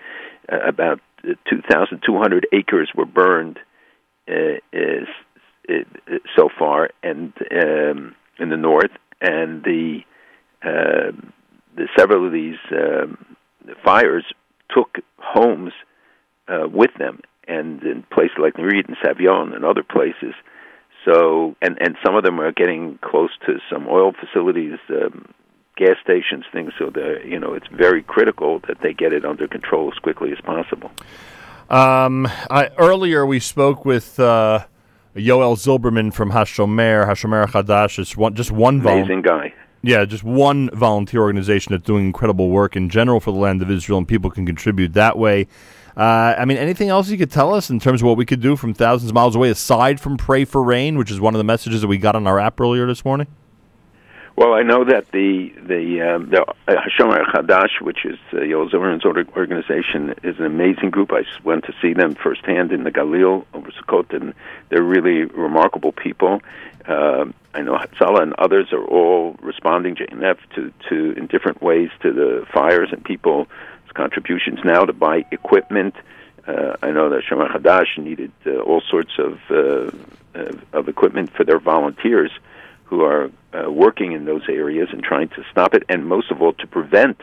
uh, 0.52 0.60
about 0.60 1.00
uh, 1.28 1.34
2,200 1.50 2.48
acres 2.54 2.90
were 2.96 3.06
burned 3.06 3.60
uh, 4.30 4.58
is, 4.72 5.08
so 6.36 6.50
far, 6.58 6.90
and 7.04 7.34
um, 7.52 8.16
in 8.40 8.50
the 8.50 8.58
north, 8.58 8.92
and 9.22 9.64
the 9.64 10.00
uh, 10.64 11.12
the 11.76 11.88
several 11.98 12.28
of 12.28 12.34
these 12.34 12.58
um, 12.72 13.18
fires 13.84 14.26
took 14.74 14.98
homes 15.18 15.72
uh, 16.48 16.68
with 16.68 16.92
them, 16.98 17.22
and 17.48 17.82
in 17.84 18.04
places 18.12 18.38
like 18.40 18.56
Nurit 18.56 18.88
and 18.88 18.98
Savion 18.98 19.56
and 19.56 19.66
other 19.66 19.84
places. 19.84 20.34
So, 21.06 21.56
and 21.62 21.78
and 21.80 21.96
some 22.06 22.16
of 22.16 22.24
them 22.24 22.40
are 22.40 22.52
getting 22.52 23.00
close 23.02 23.32
to 23.46 23.60
some 23.72 23.88
oil 23.88 24.12
facilities, 24.14 24.78
um, 24.90 25.34
gas 25.78 25.96
stations, 26.04 26.44
things. 26.52 26.74
So, 26.78 26.90
the 26.90 27.20
you 27.26 27.40
know, 27.40 27.54
it's 27.54 27.68
very 27.68 28.04
critical 28.04 28.60
that 28.68 28.82
they 28.82 28.94
get 28.94 29.14
it 29.14 29.26
under 29.26 29.48
control 29.48 29.92
as 29.94 30.00
quickly 30.00 30.32
as 30.32 30.40
possible. 30.42 30.92
Um, 31.70 32.28
I, 32.50 32.72
earlier 32.78 33.26
we 33.26 33.40
spoke 33.40 33.86
with 33.86 34.20
uh, 34.20 34.66
Yoel 35.20 35.56
Zilberman 35.58 36.14
from 36.14 36.32
Hashomer. 36.32 37.06
Hashomer 37.06 37.46
Chadash 37.48 38.00
is 38.00 38.16
one, 38.18 38.34
just 38.36 38.52
one 38.52 38.82
vol- 38.82 38.98
Amazing 38.98 39.22
guy. 39.22 39.54
yeah, 39.82 40.06
just 40.06 40.24
one 40.24 40.70
volunteer 40.74 41.22
organization 41.22 41.72
that's 41.74 41.84
doing 41.86 42.06
incredible 42.06 42.50
work 42.50 42.76
in 42.76 42.90
general 42.90 43.20
for 43.20 43.32
the 43.32 43.38
land 43.40 43.62
of 43.62 43.70
Israel, 43.70 43.98
and 44.00 44.08
people 44.08 44.30
can 44.32 44.46
contribute 44.46 44.94
that 44.94 45.18
way. 45.18 45.48
Uh, 45.98 46.34
I 46.38 46.46
mean, 46.46 46.58
anything 46.58 46.88
else 46.90 47.10
you 47.10 47.18
could 47.18 47.32
tell 47.32 47.54
us 47.54 47.70
in 47.70 47.80
terms 47.80 48.02
of 48.02 48.08
what 48.08 48.16
we 48.16 48.26
could 48.26 48.42
do 48.42 48.56
from 48.56 48.74
thousands 48.74 49.12
of 49.12 49.16
miles 49.16 49.36
away, 49.36 49.50
aside 49.50 50.00
from 50.00 50.16
pray 50.18 50.46
for 50.46 50.64
rain, 50.64 50.98
which 50.98 51.12
is 51.12 51.20
one 51.20 51.34
of 51.34 51.40
the 51.40 51.44
messages 51.44 51.82
that 51.82 51.88
we 51.88 51.98
got 51.98 52.16
on 52.16 52.26
our 52.26 52.40
app 52.40 52.60
earlier 52.62 52.86
this 52.88 53.04
morning? 53.04 53.28
Well, 54.40 54.54
I 54.54 54.64
know 54.64 54.86
that 54.86 55.12
the 55.12 55.52
the 55.68 56.00
um, 56.00 56.30
the 56.30 56.46
Hashomer 56.66 57.26
Chadash, 57.26 57.82
which 57.82 58.06
is 58.06 58.18
uh, 58.32 58.38
Yoel 58.38 58.72
Zimmerman's 58.72 59.04
org- 59.04 59.36
organization, 59.36 60.16
is 60.24 60.40
an 60.40 60.46
amazing 60.46 60.92
group. 60.92 61.12
I 61.12 61.24
went 61.44 61.66
to 61.66 61.74
see 61.82 61.92
them 61.92 62.16
firsthand 62.16 62.72
in 62.72 62.86
the 62.86 62.90
Galil 62.90 63.44
over 63.54 63.70
Sukkot, 63.70 64.16
and 64.16 64.34
they're 64.70 64.82
really 64.82 65.26
remarkable 65.26 65.92
people. 65.92 66.40
Um 66.88 67.34
I 67.54 67.64
know 67.64 67.76
Hatzala 67.76 68.22
and 68.22 68.34
others 68.36 68.68
are 68.72 68.86
all 68.86 69.36
responding 69.42 69.96
JNF 69.98 70.38
to 70.56 70.72
to 70.88 70.96
in 71.18 71.28
different 71.28 71.62
ways 71.62 71.90
to 72.04 72.14
the 72.14 72.46
fires 72.54 72.90
and 72.94 73.04
people's 73.04 73.48
contributions 73.94 74.60
now 74.64 74.86
to 74.86 74.94
buy 74.94 75.26
equipment. 75.34 75.96
Uh, 76.48 76.78
I 76.82 76.92
know 76.92 77.10
that 77.10 77.24
Shomer 77.30 77.52
Hadash 77.54 77.98
needed 77.98 78.32
uh, 78.48 78.60
all 78.60 78.82
sorts 78.90 79.12
of 79.20 79.34
uh, 79.52 79.92
of- 80.34 80.64
of 80.72 80.88
equipment 80.88 81.30
for 81.36 81.44
their 81.44 81.60
volunteers 81.60 82.32
who 82.90 83.02
are 83.02 83.30
uh, 83.54 83.70
working 83.72 84.14
in 84.14 84.26
those 84.26 84.42
areas 84.50 84.90
and 84.92 85.04
trying 85.04 85.30
to 85.30 85.44
stop 85.52 85.74
it, 85.76 85.84
and 85.90 86.06
most 86.06 86.32
of 86.32 86.42
all 86.42 86.54
to 86.54 86.68
prevent 86.68 87.18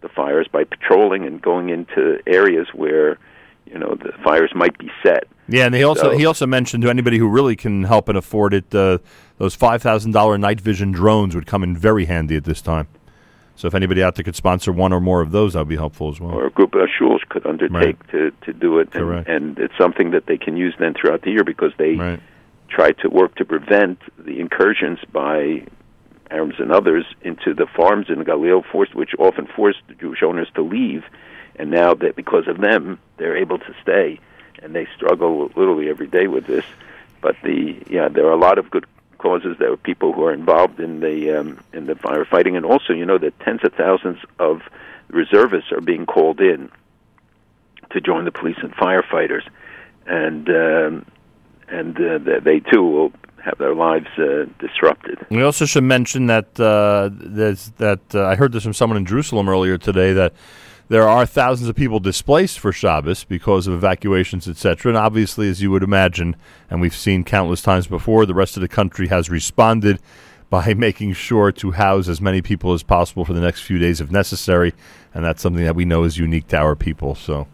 the 0.00 0.08
fires 0.08 0.46
by 0.50 0.64
patrolling 0.64 1.26
and 1.26 1.42
going 1.42 1.68
into 1.68 2.18
areas 2.26 2.68
where 2.72 3.18
you 3.66 3.78
know 3.78 3.94
the 4.02 4.12
fires 4.24 4.50
might 4.54 4.76
be 4.78 4.90
set. 5.02 5.24
Yeah, 5.46 5.66
and 5.66 5.74
he 5.74 5.82
also 5.84 6.12
So- 6.12 6.18
he 6.18 6.24
also 6.24 6.46
mentioned 6.46 6.82
to 6.84 6.90
anybody 6.90 7.18
who 7.18 7.28
really 7.28 7.54
can 7.56 7.84
help 7.84 8.08
and 8.08 8.16
afford 8.16 8.54
it, 8.54 8.74
uh, 8.74 8.98
those 9.38 9.54
five 9.54 9.82
thousand 9.82 10.12
dollar 10.12 10.38
night 10.38 10.60
vision 10.60 10.90
drones 10.92 11.34
would 11.34 11.46
come 11.46 11.62
in 11.62 11.76
very 11.76 12.06
handy 12.06 12.36
at 12.36 12.44
this 12.44 12.62
time. 12.62 12.86
So 13.56 13.66
if 13.68 13.74
anybody 13.74 14.02
out 14.02 14.14
there 14.14 14.24
could 14.24 14.36
sponsor 14.36 14.72
one 14.72 14.90
or 14.90 15.00
more 15.00 15.20
of 15.20 15.32
those, 15.32 15.52
that 15.52 15.58
would 15.58 15.68
be 15.68 15.76
helpful 15.76 16.08
as 16.08 16.18
well. 16.18 16.30
or 16.32 16.46
a 16.46 16.50
group 16.50 16.74
of 16.74 16.88
schools 16.96 17.20
could 17.28 17.44
undertake 17.44 17.98
to, 18.10 18.32
to 18.46 18.54
do 18.54 18.78
it. 18.78 18.88
And, 18.94 19.04
Correct. 19.04 19.28
and 19.28 19.58
it's 19.58 19.76
something 19.76 20.12
that 20.12 20.24
they 20.24 20.38
can 20.38 20.56
use 20.56 20.74
then 20.78 20.94
throughout 20.94 21.20
the 21.22 21.30
year 21.30 21.44
because 21.44 21.72
they 21.76 21.96
Right. 21.96 22.20
Try 22.70 22.92
to 22.92 23.08
work 23.10 23.34
to 23.36 23.44
prevent 23.44 23.98
the 24.18 24.40
incursions 24.40 24.98
by 25.12 25.66
Arabs 26.30 26.56
and 26.58 26.70
others 26.70 27.04
into 27.22 27.52
the 27.52 27.66
farms 27.66 28.06
in 28.08 28.22
Galilee, 28.24 28.62
forced, 28.70 28.94
which 28.94 29.14
often 29.18 29.46
forced 29.46 29.80
the 29.88 29.94
Jewish 29.94 30.22
owners 30.22 30.48
to 30.54 30.62
leave. 30.62 31.04
And 31.56 31.70
now 31.70 31.94
that 31.94 32.16
because 32.16 32.46
of 32.46 32.58
them, 32.58 32.98
they're 33.16 33.36
able 33.36 33.58
to 33.58 33.74
stay, 33.82 34.20
and 34.62 34.74
they 34.74 34.86
struggle 34.96 35.50
literally 35.56 35.90
every 35.90 36.06
day 36.06 36.26
with 36.26 36.46
this. 36.46 36.64
But 37.20 37.36
the 37.42 37.76
yeah, 37.88 38.08
there 38.08 38.26
are 38.26 38.32
a 38.32 38.36
lot 38.36 38.58
of 38.58 38.70
good 38.70 38.86
causes. 39.18 39.56
There 39.58 39.72
are 39.72 39.76
people 39.76 40.12
who 40.12 40.24
are 40.24 40.32
involved 40.32 40.80
in 40.80 41.00
the 41.00 41.38
um, 41.38 41.60
in 41.72 41.86
the 41.86 41.94
firefighting, 41.94 42.56
and 42.56 42.64
also 42.64 42.92
you 42.92 43.04
know 43.04 43.18
that 43.18 43.38
tens 43.40 43.62
of 43.64 43.74
thousands 43.74 44.18
of 44.38 44.62
reservists 45.08 45.72
are 45.72 45.80
being 45.80 46.06
called 46.06 46.40
in 46.40 46.70
to 47.90 48.00
join 48.00 48.24
the 48.24 48.32
police 48.32 48.58
and 48.62 48.72
firefighters, 48.74 49.46
and 50.06 50.48
um, 50.48 51.06
and 51.70 51.96
uh, 51.96 52.40
they 52.44 52.60
too 52.60 52.82
will 52.82 53.12
have 53.42 53.58
their 53.58 53.74
lives 53.74 54.06
uh, 54.18 54.44
disrupted. 54.58 55.18
We 55.30 55.42
also 55.42 55.64
should 55.64 55.84
mention 55.84 56.26
that 56.26 56.58
uh, 56.60 57.10
that 57.12 58.02
uh, 58.14 58.26
I 58.26 58.34
heard 58.34 58.52
this 58.52 58.62
from 58.62 58.74
someone 58.74 58.96
in 58.96 59.06
Jerusalem 59.06 59.48
earlier 59.48 59.78
today 59.78 60.12
that 60.12 60.32
there 60.88 61.08
are 61.08 61.24
thousands 61.24 61.68
of 61.68 61.76
people 61.76 62.00
displaced 62.00 62.58
for 62.58 62.72
Shabbos 62.72 63.22
because 63.22 63.66
of 63.68 63.74
evacuations, 63.74 64.48
etc. 64.48 64.90
And 64.90 64.98
obviously, 64.98 65.48
as 65.48 65.62
you 65.62 65.70
would 65.70 65.84
imagine, 65.84 66.34
and 66.68 66.80
we've 66.80 66.94
seen 66.94 67.22
countless 67.22 67.62
times 67.62 67.86
before, 67.86 68.26
the 68.26 68.34
rest 68.34 68.56
of 68.56 68.60
the 68.60 68.68
country 68.68 69.06
has 69.06 69.30
responded 69.30 70.00
by 70.50 70.74
making 70.76 71.12
sure 71.12 71.52
to 71.52 71.70
house 71.70 72.08
as 72.08 72.20
many 72.20 72.42
people 72.42 72.72
as 72.72 72.82
possible 72.82 73.24
for 73.24 73.32
the 73.32 73.40
next 73.40 73.60
few 73.60 73.78
days 73.78 74.00
if 74.00 74.10
necessary. 74.10 74.74
And 75.14 75.24
that's 75.24 75.40
something 75.40 75.64
that 75.64 75.76
we 75.76 75.84
know 75.84 76.02
is 76.02 76.18
unique 76.18 76.48
to 76.48 76.56
our 76.56 76.74
people. 76.74 77.14
So 77.14 77.46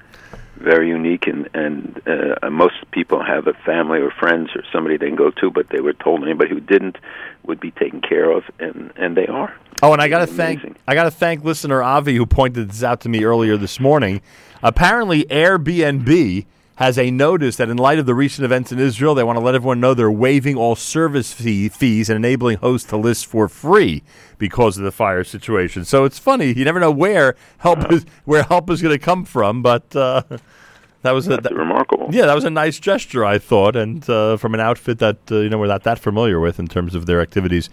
very 0.57 0.89
unique, 0.89 1.27
and 1.27 1.49
and 1.55 2.01
uh, 2.07 2.51
most 2.51 2.75
people 2.91 3.23
have 3.23 3.47
a 3.47 3.53
family 3.65 4.01
or 4.01 4.11
friends 4.11 4.51
or 4.55 4.63
somebody 4.73 4.97
they 4.97 5.07
can 5.07 5.17
go 5.17 5.31
to, 5.31 5.51
but 5.51 5.69
they 5.69 5.81
were 5.81 5.93
told 5.93 6.23
anybody 6.23 6.51
who 6.51 6.61
didn't 6.61 6.97
would 7.45 7.61
be 7.61 7.71
taken 7.71 8.01
care 8.01 8.31
of, 8.31 8.45
and 8.59 8.93
and 8.97 9.17
they 9.17 9.27
are. 9.27 9.55
Oh, 9.83 9.93
and 9.93 10.01
I 10.01 10.09
got 10.09 10.21
to 10.21 10.27
thank 10.27 10.79
I 10.89 10.95
got 10.95 11.05
to 11.05 11.11
thank 11.11 11.45
listener 11.45 11.83
Avi 11.83 12.17
who 12.17 12.27
pointed 12.27 12.71
this 12.71 12.83
out 12.83 13.01
to 13.03 13.09
me 13.09 13.25
earlier 13.25 13.57
this 13.57 13.79
morning. 13.79 14.23
Apparently, 14.63 15.25
Airbnb 15.25 16.47
has 16.77 16.99
a 16.99 17.11
notice 17.11 17.57
that 17.57 17.69
in 17.69 17.77
light 17.77 17.99
of 17.99 18.07
the 18.07 18.15
recent 18.15 18.45
events 18.45 18.71
in 18.71 18.79
Israel, 18.79 19.15
they 19.15 19.25
want 19.25 19.39
to 19.39 19.45
let 19.45 19.55
everyone 19.55 19.81
know 19.81 19.95
they're 19.95 20.11
waiving 20.11 20.57
all 20.57 20.77
service 20.77 21.33
fee 21.33 21.69
fees 21.69 22.09
and 22.09 22.17
enabling 22.17 22.59
hosts 22.59 22.89
to 22.91 22.97
list 22.97 23.27
for 23.27 23.49
free 23.49 24.03
because 24.39 24.77
of 24.79 24.85
the 24.85 24.93
fire 24.93 25.25
situation. 25.25 25.85
So 25.85 26.05
it's 26.05 26.19
funny; 26.19 26.53
you 26.53 26.65
never 26.65 26.81
know 26.81 26.91
where 26.91 27.35
help 27.59 27.91
is 27.91 28.05
where 28.25 28.43
help 28.45 28.71
is 28.71 28.83
going 28.83 28.97
to 28.97 29.05
come 29.05 29.25
from, 29.25 29.63
but. 29.63 29.95
Uh, 29.95 30.23
that 31.03 31.13
was 31.13 31.29
a, 31.29 31.37
that, 31.37 31.55
remarkable. 31.55 31.96
Yeah, 32.09 32.27
that 32.27 32.35
was 32.35 32.45
a 32.45 32.51
nice 32.51 32.79
gesture, 32.79 33.25
I 33.25 33.39
thought, 33.39 33.75
and 33.75 34.09
uh, 34.09 34.37
from 34.37 34.55
an 34.55 34.61
outfit 34.61 34.99
that 35.01 35.19
uh, 35.31 35.41
you 35.41 35.49
know 35.49 35.59
we're 35.59 35.67
not 35.67 35.83
that 35.83 35.99
familiar 35.99 36.39
with 36.39 36.61
in 36.61 36.69
terms 36.69 36.95
of 36.95 37.07
their 37.07 37.21
activities 37.21 37.69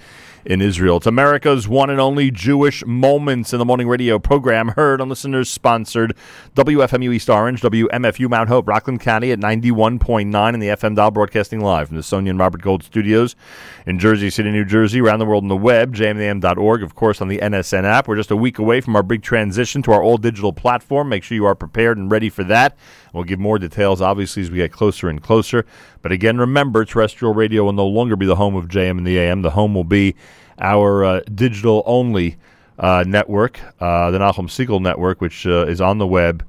in 0.45 0.61
Israel. 0.61 0.97
It's 0.97 1.07
America's 1.07 1.67
one 1.67 1.89
and 1.89 2.01
only 2.01 2.29
Jewish 2.31 2.85
Moments 2.85 3.53
in 3.53 3.59
the 3.59 3.65
Morning 3.65 3.87
Radio 3.87 4.19
program, 4.19 4.69
heard 4.69 4.99
on 4.99 5.09
listeners 5.09 5.49
sponsored 5.49 6.15
WFMU 6.55 7.13
East 7.13 7.29
Orange, 7.29 7.61
WMFU 7.61 8.29
Mount 8.29 8.49
Hope, 8.49 8.67
Rockland 8.67 8.99
County 8.99 9.31
at 9.31 9.39
91.9 9.39 10.53
in 10.53 10.59
the 10.59 10.67
FM 10.67 10.95
dial, 10.95 11.11
broadcasting 11.11 11.61
live 11.61 11.87
from 11.87 11.97
the 11.97 12.03
Sonia 12.03 12.31
and 12.31 12.39
Robert 12.39 12.61
Gold 12.61 12.83
studios 12.83 13.35
in 13.85 13.99
Jersey 13.99 14.29
City, 14.29 14.51
New 14.51 14.65
Jersey, 14.65 14.99
around 14.99 15.19
the 15.19 15.25
world 15.25 15.43
on 15.43 15.47
the 15.49 15.55
web, 15.55 15.95
jmam.org, 15.95 16.83
of 16.83 16.95
course, 16.95 17.21
on 17.21 17.27
the 17.27 17.37
NSN 17.37 17.83
app. 17.85 18.07
We're 18.07 18.17
just 18.17 18.31
a 18.31 18.35
week 18.35 18.59
away 18.59 18.81
from 18.81 18.95
our 18.95 19.03
big 19.03 19.21
transition 19.21 19.81
to 19.83 19.91
our 19.91 20.03
all 20.03 20.17
digital 20.17 20.51
platform. 20.51 21.09
Make 21.09 21.23
sure 21.23 21.35
you 21.35 21.45
are 21.45 21.55
prepared 21.55 21.97
and 21.97 22.11
ready 22.11 22.29
for 22.29 22.43
that. 22.45 22.75
We'll 23.13 23.23
give 23.23 23.39
more 23.39 23.59
details, 23.59 24.01
obviously, 24.01 24.22
as 24.23 24.49
we 24.49 24.57
get 24.57 24.71
closer 24.71 25.09
and 25.09 25.21
closer. 25.21 25.65
But 26.01 26.11
again, 26.11 26.37
remember, 26.37 26.85
terrestrial 26.85 27.33
radio 27.33 27.63
will 27.63 27.73
no 27.73 27.87
longer 27.87 28.15
be 28.15 28.25
the 28.25 28.35
home 28.35 28.55
of 28.55 28.67
JM 28.67 28.97
and 28.97 29.07
the 29.07 29.17
AM. 29.17 29.41
The 29.41 29.51
home 29.51 29.73
will 29.73 29.83
be 29.83 30.15
our 30.59 31.03
uh, 31.03 31.21
digital 31.33 31.83
only 31.85 32.37
uh, 32.79 33.03
network, 33.07 33.59
uh, 33.79 34.11
the 34.11 34.19
Nachum 34.19 34.47
Segal 34.47 34.81
network, 34.81 35.21
which 35.21 35.45
uh, 35.45 35.65
is 35.67 35.79
on 35.79 35.97
the 35.97 36.07
web, 36.07 36.45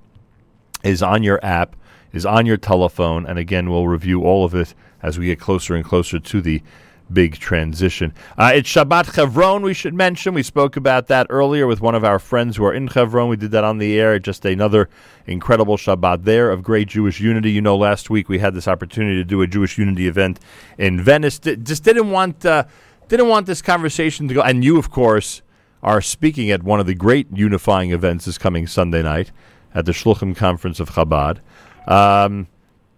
is 0.83 1.02
on 1.02 1.23
your 1.23 1.45
app, 1.45 1.76
is 2.12 2.25
on 2.25 2.47
your 2.47 2.57
telephone. 2.57 3.26
And 3.26 3.38
again, 3.38 3.71
we'll 3.71 3.88
review 3.88 4.23
all 4.23 4.45
of 4.45 4.54
it 4.54 4.75
as 5.02 5.19
we 5.19 5.26
get 5.26 5.38
closer 5.38 5.75
and 5.75 5.85
closer 5.85 6.19
to 6.19 6.40
the 6.40 6.62
big 7.13 7.39
transition. 7.39 8.13
Uh, 8.37 8.53
it's 8.55 8.69
Shabbat 8.69 9.15
Chevron, 9.15 9.63
we 9.63 9.75
should 9.75 9.95
mention. 9.95 10.35
We 10.35 10.43
spoke 10.43 10.77
about 10.77 11.07
that 11.09 11.27
earlier 11.31 11.67
with 11.67 11.81
one 11.81 11.95
of 11.95 12.05
our 12.05 12.19
friends 12.19 12.57
who 12.57 12.65
are 12.65 12.75
in 12.75 12.89
Chevron. 12.89 13.29
We 13.29 13.37
did 13.37 13.51
that 13.53 13.65
on 13.65 13.79
the 13.79 13.99
air. 13.99 14.19
Just 14.19 14.45
another 14.45 14.89
incredible 15.27 15.77
Shabbat 15.77 16.25
there 16.25 16.51
of 16.51 16.63
great 16.63 16.89
Jewish 16.89 17.21
unity. 17.21 17.51
You 17.51 17.63
know, 17.63 17.77
last 17.77 18.11
week 18.11 18.29
we 18.29 18.39
had 18.39 18.55
this 18.55 18.67
opportunity 18.69 19.17
to 19.17 19.25
do 19.25 19.43
a 19.43 19.47
Jewish 19.47 19.79
unity 19.79 20.09
event 20.09 20.41
in 20.79 21.01
Venice. 21.01 21.39
D- 21.39 21.57
just 21.57 21.85
didn't 21.85 22.11
want. 22.11 22.45
Uh, 22.45 22.65
didn't 23.09 23.29
want 23.29 23.47
this 23.47 23.63
conversation 23.63 24.29
to 24.29 24.35
go. 24.35 24.43
And 24.43 24.65
you, 24.65 24.79
of 24.79 24.91
course, 24.91 25.43
are 25.83 26.01
speaking 26.01 26.51
at 26.51 26.63
one 26.63 26.81
of 26.81 26.87
the 26.87 26.95
great 26.95 27.27
unifying 27.33 27.93
events 27.93 28.25
this 28.25 28.39
coming 28.39 28.67
Sunday 28.67 29.03
night 29.03 29.31
at 29.75 29.85
the 29.85 29.93
Shluchim 29.93 30.35
Conference 30.35 30.81
of 30.81 30.91
Chabad. 30.91 31.41
Um, 31.87 32.47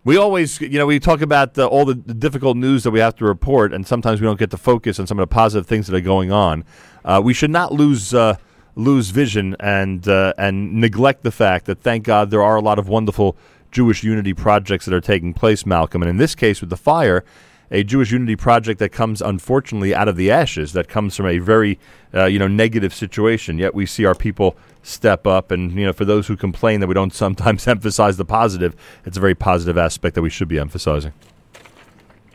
we 0.07 0.17
always, 0.17 0.61
you 0.61 0.79
know, 0.79 0.87
we 0.87 1.01
talk 1.01 1.21
about 1.21 1.59
all 1.59 1.85
the, 1.85 1.95
the, 1.95 2.15
difficult 2.15 2.57
news 2.57 2.85
that 2.85 2.93
we 2.93 3.01
have 3.01 3.17
to 3.17 3.25
report, 3.25 3.73
and 3.73 3.85
sometimes 3.85 4.21
we 4.21 4.25
don't 4.25 4.39
get 4.39 4.53
to 4.53 4.57
focus 4.57 5.01
on 5.01 5.07
some 5.09 5.19
of 5.19 5.29
the 5.29 5.35
positive 5.35 5.67
things 5.67 5.89
that 5.89 5.97
are 5.97 6.01
going 6.01 6.31
on. 6.31 6.63
Uh, 7.05 7.21
we 7.23 7.35
should 7.35 7.51
not 7.51 7.73
lose 7.73 8.15
uh, 8.15 8.37
lose 8.77 9.11
vision 9.11 9.57
and 9.59 10.07
uh, 10.07 10.33
and 10.39 10.75
neglect 10.81 11.25
the 11.25 11.33
fact 11.33 11.65
that, 11.65 11.81
thank 11.81 12.05
God, 12.05 12.31
there 12.31 12.41
are 12.41 12.55
a 12.55 12.61
lot 12.61 12.79
of 12.79 12.89
wonderful 12.89 13.37
Jewish 13.73 14.05
unity 14.05 14.33
projects 14.33 14.85
that 14.85 14.95
are 14.95 15.01
taking 15.01 15.35
place, 15.35 15.67
Malcolm. 15.67 16.03
And 16.03 16.09
in 16.09 16.19
this 16.19 16.37
case, 16.37 16.61
with 16.61 16.71
the 16.71 16.77
fire, 16.77 17.25
a 17.73 17.83
Jewish 17.83 18.13
unity 18.13 18.37
project 18.37 18.79
that 18.79 18.91
comes, 18.91 19.21
unfortunately, 19.21 19.93
out 19.93 20.07
of 20.07 20.15
the 20.15 20.31
ashes, 20.31 20.73
that 20.75 20.87
comes 20.87 21.17
from 21.17 21.27
a 21.27 21.39
very, 21.39 21.81
uh, 22.15 22.27
you 22.27 22.39
know, 22.39 22.47
negative 22.47 22.95
situation. 22.95 23.59
Yet 23.59 23.75
we 23.75 23.87
see 23.87 24.05
our 24.05 24.15
people 24.15 24.57
step 24.87 25.27
up, 25.27 25.51
and 25.51 25.73
you 25.73 25.85
know, 25.85 25.93
for 25.93 26.05
those 26.05 26.27
who 26.27 26.37
complain 26.37 26.81
that 26.81 26.87
we 26.87 26.95
don't 26.95 27.15
sometimes 27.25 27.67
emphasize 27.67 28.17
the 28.17 28.25
positive, 28.25 28.75
it's 29.05 29.17
a 29.17 29.21
very 29.21 29.35
positive 29.35 29.77
aspect 29.77 30.15
that 30.15 30.23
we 30.23 30.31
should 30.31 30.49
be 30.49 30.59
emphasizing. 30.59 31.13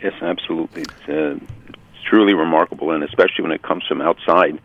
Yes, 0.01 0.13
absolutely. 0.22 0.81
It's, 0.81 1.10
uh, 1.10 1.39
it's 1.67 2.03
truly 2.10 2.34
remarkable, 2.34 2.91
and 2.91 3.03
especially 3.03 3.43
when 3.43 3.51
it 3.51 3.62
comes 3.62 3.84
from 3.88 4.01
outside 4.01 4.60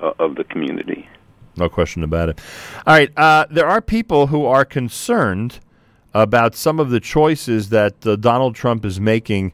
uh, 0.00 0.12
of 0.18 0.36
the 0.36 0.44
community. 0.44 1.08
No 1.56 1.68
question 1.68 2.02
about 2.02 2.28
it. 2.28 2.40
All 2.86 2.94
right, 2.94 3.10
uh, 3.16 3.46
there 3.50 3.66
are 3.66 3.82
people 3.82 4.28
who 4.28 4.46
are 4.46 4.64
concerned 4.64 5.58
about 6.14 6.54
some 6.54 6.80
of 6.80 6.90
the 6.90 7.00
choices 7.00 7.68
that 7.68 8.06
uh, 8.06 8.16
Donald 8.16 8.54
Trump 8.54 8.84
is 8.84 9.00
making 9.00 9.52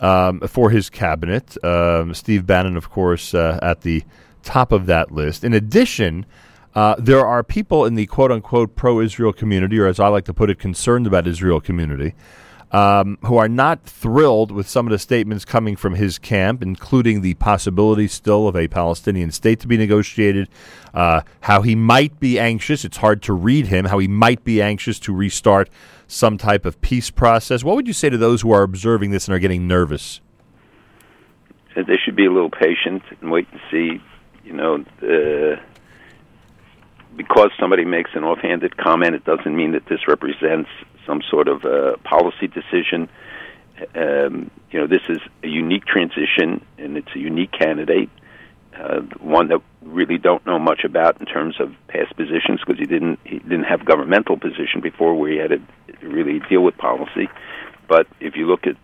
um, 0.00 0.40
for 0.40 0.70
his 0.70 0.90
cabinet. 0.90 1.62
Um, 1.64 2.12
Steve 2.14 2.46
Bannon, 2.46 2.76
of 2.76 2.90
course, 2.90 3.34
uh, 3.34 3.58
at 3.62 3.82
the 3.82 4.02
top 4.42 4.72
of 4.72 4.86
that 4.86 5.12
list. 5.12 5.44
In 5.44 5.54
addition, 5.54 6.26
uh, 6.74 6.94
there 6.98 7.26
are 7.26 7.42
people 7.42 7.84
in 7.84 7.94
the 7.94 8.06
quote 8.06 8.32
unquote 8.32 8.76
pro 8.76 9.00
Israel 9.00 9.32
community, 9.32 9.78
or 9.78 9.86
as 9.86 10.00
I 10.00 10.08
like 10.08 10.24
to 10.26 10.34
put 10.34 10.50
it, 10.50 10.58
concerned 10.58 11.06
about 11.06 11.26
Israel 11.26 11.60
community, 11.60 12.14
um, 12.70 13.18
who 13.24 13.36
are 13.36 13.48
not 13.48 13.84
thrilled 13.84 14.50
with 14.50 14.66
some 14.66 14.86
of 14.86 14.90
the 14.90 14.98
statements 14.98 15.44
coming 15.44 15.76
from 15.76 15.94
his 15.94 16.18
camp, 16.18 16.62
including 16.62 17.20
the 17.20 17.34
possibility 17.34 18.08
still 18.08 18.48
of 18.48 18.56
a 18.56 18.68
Palestinian 18.68 19.30
state 19.30 19.60
to 19.60 19.68
be 19.68 19.76
negotiated, 19.76 20.48
uh, 20.94 21.20
how 21.42 21.60
he 21.60 21.74
might 21.74 22.18
be 22.18 22.38
anxious, 22.38 22.84
it's 22.84 22.96
hard 22.96 23.22
to 23.22 23.34
read 23.34 23.66
him, 23.66 23.84
how 23.84 23.98
he 23.98 24.08
might 24.08 24.42
be 24.42 24.62
anxious 24.62 24.98
to 25.00 25.14
restart 25.14 25.68
some 26.06 26.38
type 26.38 26.64
of 26.64 26.80
peace 26.80 27.10
process. 27.10 27.62
What 27.62 27.76
would 27.76 27.86
you 27.86 27.92
say 27.92 28.08
to 28.08 28.18
those 28.18 28.40
who 28.40 28.52
are 28.52 28.62
observing 28.62 29.10
this 29.10 29.28
and 29.28 29.34
are 29.34 29.38
getting 29.38 29.68
nervous? 29.68 30.20
They 31.74 31.96
should 32.04 32.16
be 32.16 32.26
a 32.26 32.32
little 32.32 32.50
patient 32.50 33.02
and 33.20 33.30
wait 33.30 33.48
and 33.50 33.60
see. 33.70 34.02
You 34.44 34.52
know, 34.52 34.84
uh, 35.02 35.62
because 37.16 37.50
somebody 37.58 37.84
makes 37.84 38.10
an 38.14 38.24
offhanded 38.24 38.76
comment, 38.76 39.14
it 39.14 39.24
doesn't 39.24 39.54
mean 39.54 39.72
that 39.72 39.86
this 39.86 40.08
represents 40.08 40.70
some 41.06 41.22
sort 41.30 41.48
of 41.48 41.64
uh, 41.64 41.96
policy 42.04 42.46
decision. 42.46 43.08
Um, 43.94 44.50
you 44.70 44.80
know, 44.80 44.86
this 44.86 45.02
is 45.08 45.18
a 45.42 45.48
unique 45.48 45.84
transition, 45.84 46.64
and 46.78 46.96
it's 46.96 47.14
a 47.14 47.18
unique 47.18 47.52
candidate, 47.52 48.10
uh, 48.76 49.00
one 49.20 49.48
that 49.48 49.60
really 49.82 50.18
don't 50.18 50.44
know 50.46 50.58
much 50.58 50.84
about 50.84 51.20
in 51.20 51.26
terms 51.26 51.56
of 51.60 51.74
past 51.88 52.16
positions 52.16 52.60
because 52.60 52.78
he 52.78 52.86
didn't 52.86 53.18
he 53.24 53.38
didn't 53.40 53.64
have 53.64 53.84
governmental 53.84 54.38
position 54.38 54.80
before 54.80 55.14
where 55.14 55.30
he 55.30 55.38
had 55.38 55.50
to 55.50 56.08
really 56.08 56.40
deal 56.48 56.62
with 56.62 56.76
policy. 56.78 57.28
But 57.88 58.06
if 58.20 58.36
you 58.36 58.46
look 58.46 58.66
at 58.66 58.76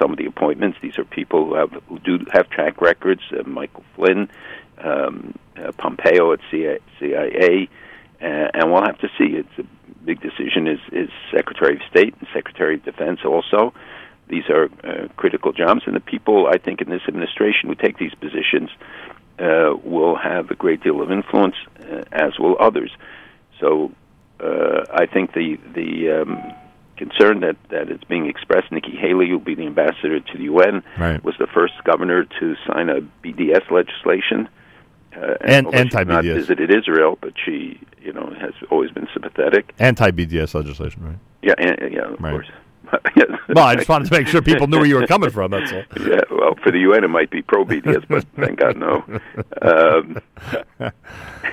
some 0.00 0.12
of 0.12 0.16
the 0.16 0.26
appointments, 0.26 0.78
these 0.80 0.98
are 0.98 1.04
people 1.04 1.46
who 1.46 1.54
have 1.54 1.70
who 1.88 1.98
do 1.98 2.24
have 2.32 2.48
track 2.48 2.80
records. 2.80 3.20
Uh, 3.30 3.42
Michael 3.46 3.84
Flynn, 3.94 4.30
um, 4.78 5.34
uh, 5.56 5.72
Pompeo 5.72 6.32
at 6.32 6.40
CIA, 6.50 7.68
uh, 8.20 8.24
and 8.24 8.72
we'll 8.72 8.84
have 8.84 8.98
to 8.98 9.08
see. 9.18 9.36
It's 9.36 9.58
a 9.58 9.64
big 10.04 10.20
decision. 10.20 10.66
Is 10.66 10.80
is 10.92 11.10
Secretary 11.34 11.76
of 11.76 11.82
State 11.90 12.14
and 12.18 12.28
Secretary 12.32 12.76
of 12.76 12.84
Defense 12.84 13.20
also? 13.24 13.72
These 14.28 14.48
are 14.48 14.70
uh, 14.82 15.08
critical 15.16 15.52
jobs, 15.52 15.82
and 15.86 15.94
the 15.94 16.00
people 16.00 16.46
I 16.46 16.58
think 16.58 16.80
in 16.80 16.88
this 16.88 17.02
administration 17.06 17.68
who 17.68 17.74
take 17.74 17.98
these 17.98 18.14
positions 18.14 18.70
uh, 19.38 19.74
will 19.84 20.16
have 20.16 20.50
a 20.50 20.54
great 20.54 20.82
deal 20.82 21.02
of 21.02 21.10
influence, 21.10 21.56
uh, 21.80 22.02
as 22.12 22.38
will 22.38 22.56
others. 22.58 22.90
So 23.60 23.92
uh, 24.40 24.84
I 24.92 25.06
think 25.06 25.34
the 25.34 25.58
the 25.74 26.22
um, 26.22 26.54
concern 26.96 27.40
that 27.40 27.56
that 27.70 27.90
is 27.90 28.00
being 28.08 28.26
expressed, 28.26 28.70
Nikki 28.72 28.96
Haley, 28.96 29.30
will 29.30 29.38
be 29.38 29.54
the 29.54 29.66
ambassador 29.66 30.20
to 30.20 30.38
the 30.38 30.44
UN, 30.44 30.82
right. 30.98 31.22
was 31.22 31.34
the 31.38 31.46
first 31.46 31.74
governor 31.84 32.24
to 32.24 32.54
sign 32.66 32.88
a 32.88 33.00
BDS 33.24 33.70
legislation. 33.70 34.48
Uh, 35.16 35.34
and 35.40 35.72
anti 35.74 36.04
BDS. 36.04 36.08
Not 36.08 36.24
visited 36.24 36.74
Israel, 36.74 37.18
but 37.20 37.32
she, 37.44 37.80
you 38.02 38.12
know, 38.12 38.34
has 38.40 38.52
always 38.70 38.90
been 38.90 39.08
sympathetic. 39.12 39.72
Anti 39.78 40.10
BDS 40.10 40.54
legislation, 40.54 41.04
right? 41.04 41.18
Yeah, 41.42 41.54
and, 41.58 41.92
yeah, 41.92 42.12
of 42.12 42.20
right. 42.20 42.32
course. 42.32 42.48
well, 43.48 43.66
I 43.66 43.76
just 43.76 43.88
wanted 43.88 44.10
to 44.10 44.18
make 44.18 44.28
sure 44.28 44.42
people 44.42 44.66
knew 44.66 44.78
where 44.78 44.86
you 44.86 44.96
were 44.96 45.06
coming 45.06 45.30
from. 45.30 45.50
That's 45.50 45.72
all. 45.72 45.82
Yeah, 46.00 46.20
well, 46.30 46.54
for 46.62 46.70
the 46.70 46.78
UN, 46.80 47.04
it 47.04 47.08
might 47.08 47.30
be 47.30 47.42
pro 47.42 47.64
BDS, 47.64 48.04
but 48.08 48.24
thank 48.36 48.58
God 48.58 48.76
no. 48.76 49.04
Um, 49.62 50.20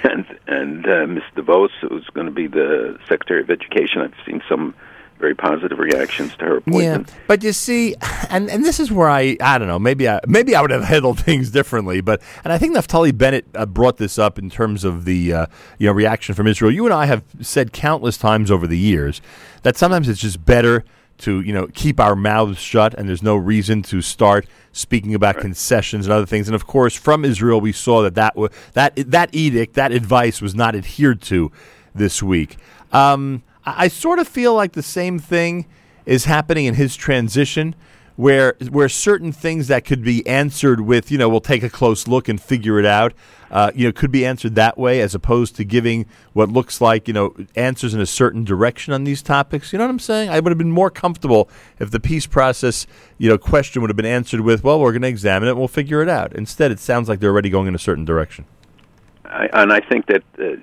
and 0.03 0.25
and 0.47 0.87
uh, 0.87 1.07
Ms. 1.07 1.23
DeVos, 1.35 1.69
who's 1.81 2.07
going 2.13 2.27
to 2.27 2.33
be 2.33 2.47
the 2.47 2.97
Secretary 3.07 3.41
of 3.41 3.49
Education, 3.49 4.01
I've 4.01 4.13
seen 4.25 4.41
some 4.49 4.75
very 5.21 5.35
positive 5.35 5.79
reactions 5.79 6.35
to 6.37 6.45
her 6.45 6.57
appointment. 6.57 7.07
Yeah, 7.07 7.13
but 7.27 7.43
you 7.43 7.53
see, 7.53 7.95
and 8.29 8.49
and 8.49 8.65
this 8.65 8.79
is 8.79 8.91
where 8.91 9.09
I 9.09 9.37
I 9.39 9.57
don't 9.57 9.67
know 9.67 9.79
maybe 9.79 10.09
I 10.09 10.19
maybe 10.27 10.55
I 10.55 10.61
would 10.61 10.71
have 10.71 10.83
handled 10.95 11.19
things 11.19 11.51
differently, 11.51 12.01
but 12.01 12.21
and 12.43 12.51
I 12.51 12.57
think 12.57 12.75
Naftali 12.75 13.17
Bennett 13.17 13.45
uh, 13.55 13.65
brought 13.65 13.97
this 13.97 14.19
up 14.19 14.37
in 14.37 14.49
terms 14.49 14.83
of 14.83 15.05
the 15.05 15.33
uh, 15.33 15.45
you 15.77 15.87
know 15.87 15.93
reaction 15.93 16.35
from 16.35 16.47
Israel. 16.47 16.71
You 16.71 16.85
and 16.85 16.93
I 16.93 17.05
have 17.05 17.23
said 17.39 17.71
countless 17.71 18.17
times 18.17 18.51
over 18.51 18.67
the 18.67 18.77
years 18.77 19.21
that 19.63 19.77
sometimes 19.77 20.09
it's 20.09 20.19
just 20.21 20.43
better 20.43 20.83
to 21.19 21.41
you 21.41 21.53
know 21.53 21.67
keep 21.67 21.99
our 21.99 22.15
mouths 22.15 22.57
shut, 22.57 22.93
and 22.95 23.07
there's 23.07 23.23
no 23.23 23.35
reason 23.35 23.81
to 23.83 24.01
start 24.01 24.45
speaking 24.73 25.13
about 25.13 25.35
right. 25.35 25.41
concessions 25.41 26.05
and 26.05 26.13
other 26.13 26.25
things. 26.25 26.47
And 26.47 26.55
of 26.55 26.67
course, 26.67 26.95
from 26.95 27.23
Israel, 27.23 27.61
we 27.61 27.71
saw 27.71 28.01
that 28.01 28.15
that 28.15 28.35
that 28.73 28.95
that 28.95 29.29
edict, 29.33 29.75
that 29.75 29.91
advice, 29.91 30.41
was 30.41 30.55
not 30.55 30.75
adhered 30.75 31.21
to 31.23 31.51
this 31.93 32.21
week. 32.21 32.57
Um, 32.91 33.43
I, 33.65 33.85
I 33.85 33.87
sort 33.87 34.19
of 34.19 34.27
feel 34.27 34.53
like 34.53 34.73
the 34.73 34.83
same 34.83 35.19
thing 35.19 35.65
is 36.05 36.25
happening 36.25 36.65
in 36.65 36.75
his 36.75 36.95
transition 36.95 37.75
where 38.15 38.55
where 38.69 38.89
certain 38.89 39.31
things 39.31 39.67
that 39.67 39.85
could 39.85 40.03
be 40.03 40.25
answered 40.27 40.81
with 40.81 41.11
you 41.11 41.17
know 41.17 41.29
we'll 41.29 41.41
take 41.41 41.63
a 41.63 41.69
close 41.69 42.07
look 42.07 42.27
and 42.27 42.41
figure 42.41 42.77
it 42.77 42.85
out 42.85 43.13
uh, 43.49 43.71
you 43.73 43.85
know 43.85 43.91
could 43.91 44.11
be 44.11 44.25
answered 44.25 44.53
that 44.55 44.77
way 44.77 45.01
as 45.01 45.15
opposed 45.15 45.55
to 45.55 45.63
giving 45.63 46.05
what 46.33 46.49
looks 46.49 46.81
like 46.81 47.07
you 47.07 47.13
know 47.13 47.33
answers 47.55 47.93
in 47.93 48.01
a 48.01 48.05
certain 48.05 48.43
direction 48.43 48.93
on 48.93 49.05
these 49.05 49.21
topics. 49.21 49.71
You 49.71 49.79
know 49.79 49.85
what 49.85 49.91
I'm 49.91 49.99
saying? 49.99 50.29
I 50.29 50.39
would 50.39 50.51
have 50.51 50.57
been 50.57 50.71
more 50.71 50.89
comfortable 50.89 51.49
if 51.79 51.91
the 51.91 51.99
peace 51.99 52.27
process 52.27 52.85
you 53.17 53.29
know 53.29 53.37
question 53.37 53.81
would 53.81 53.89
have 53.89 53.97
been 53.97 54.05
answered 54.05 54.41
with 54.41 54.63
well 54.63 54.79
we're 54.79 54.91
going 54.91 55.01
to 55.03 55.07
examine 55.07 55.47
it 55.47 55.51
and 55.51 55.59
we'll 55.59 55.67
figure 55.67 56.01
it 56.01 56.09
out. 56.09 56.33
Instead 56.33 56.71
it 56.71 56.79
sounds 56.79 57.07
like 57.09 57.19
they're 57.19 57.31
already 57.31 57.49
going 57.49 57.67
in 57.67 57.75
a 57.75 57.79
certain 57.79 58.05
direction. 58.05 58.45
I, 59.25 59.47
and 59.53 59.71
I 59.71 59.79
think 59.79 60.07
that 60.07 60.23
uh, 60.37 60.57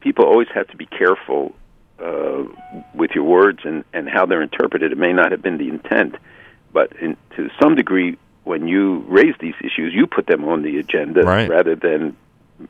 people 0.00 0.24
always 0.24 0.48
have 0.54 0.66
to 0.68 0.76
be 0.76 0.86
careful 0.86 1.54
uh, 2.02 2.44
with 2.94 3.12
your 3.14 3.24
words 3.24 3.60
and, 3.64 3.84
and 3.92 4.08
how 4.08 4.26
they're 4.26 4.42
interpreted. 4.42 4.92
It 4.92 4.98
may 4.98 5.12
not 5.12 5.30
have 5.32 5.42
been 5.42 5.58
the 5.58 5.68
intent, 5.68 6.16
but 6.72 6.92
in, 7.00 7.16
to 7.36 7.50
some 7.60 7.74
degree, 7.74 8.18
when 8.44 8.68
you 8.68 9.04
raise 9.08 9.34
these 9.40 9.54
issues, 9.60 9.94
you 9.94 10.06
put 10.06 10.26
them 10.26 10.44
on 10.44 10.62
the 10.62 10.78
agenda 10.78 11.22
right. 11.22 11.48
rather 11.48 11.74
than 11.74 12.16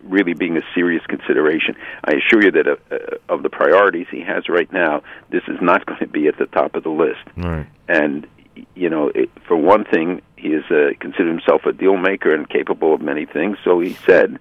really 0.03 0.35
being 0.35 0.57
a 0.57 0.63
serious 0.75 1.05
consideration. 1.07 1.75
I 2.05 2.13
assure 2.13 2.43
you 2.43 2.51
that 2.53 2.67
uh, 2.67 2.77
uh, 2.91 3.17
of 3.29 3.43
the 3.43 3.51
priorities 3.51 4.07
he 4.11 4.21
has 4.21 4.49
right 4.49 4.73
now, 4.73 5.03
this 5.31 5.43
is 5.49 5.59
not 5.61 5.85
going 5.87 6.01
to 6.01 6.07
be 6.07 6.29
at 6.29 6.39
the 6.39 6.47
top 6.47 6.75
of 6.75 6.85
the 6.85 6.91
list. 6.91 7.25
Right. 7.37 7.67
And 7.89 8.27
you 8.75 8.89
know, 8.89 9.11
it, 9.15 9.31
for 9.47 9.57
one 9.57 9.85
thing, 9.85 10.23
he 10.37 10.49
is 10.49 10.65
uh, 10.71 10.91
considered 11.01 11.29
himself 11.29 11.67
a 11.67 11.73
deal 11.73 11.97
maker 11.97 12.33
and 12.33 12.49
capable 12.49 12.95
of 12.95 13.01
many 13.01 13.27
things. 13.27 13.59
So 13.65 13.81
he 13.81 13.95
said 14.07 14.39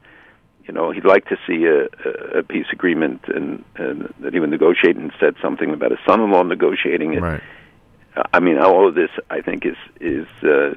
you 0.65 0.73
know, 0.73 0.91
he'd 0.91 1.05
like 1.05 1.25
to 1.27 1.37
see 1.45 1.65
a, 1.65 2.39
a 2.39 2.43
peace 2.43 2.67
agreement, 2.71 3.21
and, 3.27 3.63
and 3.75 4.13
that 4.19 4.33
he 4.33 4.39
would 4.39 4.49
negotiate, 4.49 4.95
and 4.95 5.11
said 5.19 5.35
something 5.41 5.71
about 5.71 5.91
his 5.91 5.99
son-in-law 6.05 6.43
negotiating 6.43 7.13
it. 7.13 7.21
Right. 7.21 7.41
I 8.31 8.39
mean, 8.39 8.57
all 8.59 8.87
of 8.87 8.95
this, 8.95 9.09
I 9.29 9.41
think, 9.41 9.65
is 9.65 9.75
is 9.99 10.27
uh, 10.43 10.73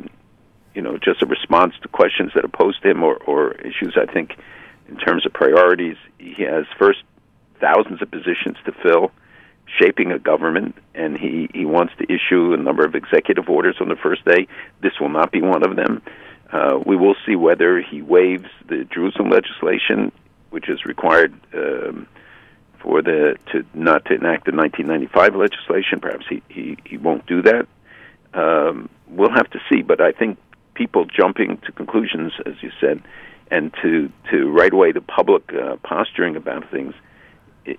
you 0.75 0.83
know 0.83 0.99
just 0.99 1.23
a 1.23 1.27
response 1.27 1.75
to 1.83 1.89
questions 1.89 2.33
that 2.35 2.45
are 2.45 2.49
posed 2.49 2.83
to 2.83 2.91
him, 2.91 3.03
or, 3.03 3.17
or 3.17 3.53
issues. 3.55 3.97
I 3.97 4.11
think, 4.11 4.37
in 4.89 4.97
terms 4.97 5.25
of 5.27 5.33
priorities, 5.33 5.97
he 6.19 6.43
has 6.43 6.65
first 6.79 7.01
thousands 7.61 8.03
of 8.03 8.11
positions 8.11 8.57
to 8.65 8.73
fill, 8.83 9.13
shaping 9.79 10.13
a 10.13 10.19
government, 10.19 10.75
and 10.95 11.17
he 11.17 11.49
he 11.53 11.65
wants 11.65 11.93
to 11.99 12.05
issue 12.05 12.55
a 12.55 12.57
number 12.57 12.85
of 12.85 12.95
executive 12.95 13.49
orders 13.49 13.77
on 13.81 13.89
the 13.89 13.97
first 13.97 14.25
day. 14.25 14.49
This 14.83 14.93
will 15.01 15.11
not 15.11 15.31
be 15.31 15.43
one 15.43 15.63
of 15.63 15.77
them. 15.77 16.03
Uh, 16.53 16.79
we 16.85 16.97
will 16.97 17.17
see 17.27 17.35
whether 17.35 17.81
he 17.81 18.03
waives 18.03 18.49
the 18.69 18.85
Jerusalem 18.85 19.31
legislation, 19.31 20.13
which 20.51 20.69
is 20.69 20.85
required 20.85 21.35
um, 21.55 22.07
for 22.79 23.03
the 23.03 23.37
to 23.53 23.65
not 23.75 24.05
to 24.07 24.15
enact 24.15 24.47
the 24.47 24.53
1995 24.53 25.35
legislation. 25.35 26.01
Perhaps 26.01 26.27
he 26.29 26.43
he, 26.49 26.79
he 26.85 26.97
won't 26.97 27.27
do 27.27 27.43
that. 27.43 27.67
Um, 28.35 28.89
we'll 29.09 29.33
have 29.33 29.51
to 29.51 29.61
see. 29.69 29.83
But 29.83 30.01
I 30.01 30.13
think 30.13 30.39
people 30.75 31.05
jumping 31.05 31.59
to 31.67 31.73
conclusions, 31.73 32.33
as 32.45 32.55
you 32.63 32.71
said, 32.81 33.03
and 33.51 33.75
to 33.83 34.11
to 34.31 34.49
right 34.51 34.73
away 34.73 34.93
the 34.93 35.01
public 35.01 35.53
uh, 35.53 35.77
posturing 35.83 36.37
about 36.37 36.71
things 36.71 36.95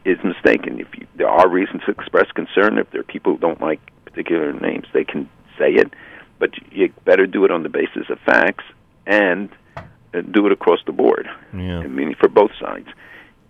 is 0.04 0.18
mistaken. 0.26 0.82
If 0.82 0.88
you, 0.98 1.08
there 1.16 1.30
are 1.30 1.48
reasons 1.48 1.84
to 1.86 1.92
express 1.92 2.30
concern, 2.32 2.78
if 2.78 2.92
there 2.92 3.00
are 3.00 3.06
people 3.06 3.34
who 3.34 3.40
don't 3.40 3.62
like 3.62 3.80
particular 4.04 4.52
names, 4.52 4.88
they 4.94 5.06
can 5.06 5.30
say 5.58 5.72
it 5.72 5.94
but 6.40 6.52
you 6.72 6.92
better 7.06 7.26
do 7.26 7.46
it 7.46 7.52
on 7.52 7.64
the 7.64 7.70
basis 7.70 8.10
of 8.10 8.20
facts 8.20 8.64
and 9.06 9.50
uh, 9.76 10.22
do 10.22 10.46
it 10.46 10.52
across 10.52 10.80
the 10.86 10.92
board. 10.92 11.28
Yeah. 11.54 11.80
I 11.80 11.88
mean, 11.88 12.16
for 12.16 12.28
both 12.28 12.52
sides. 12.60 12.88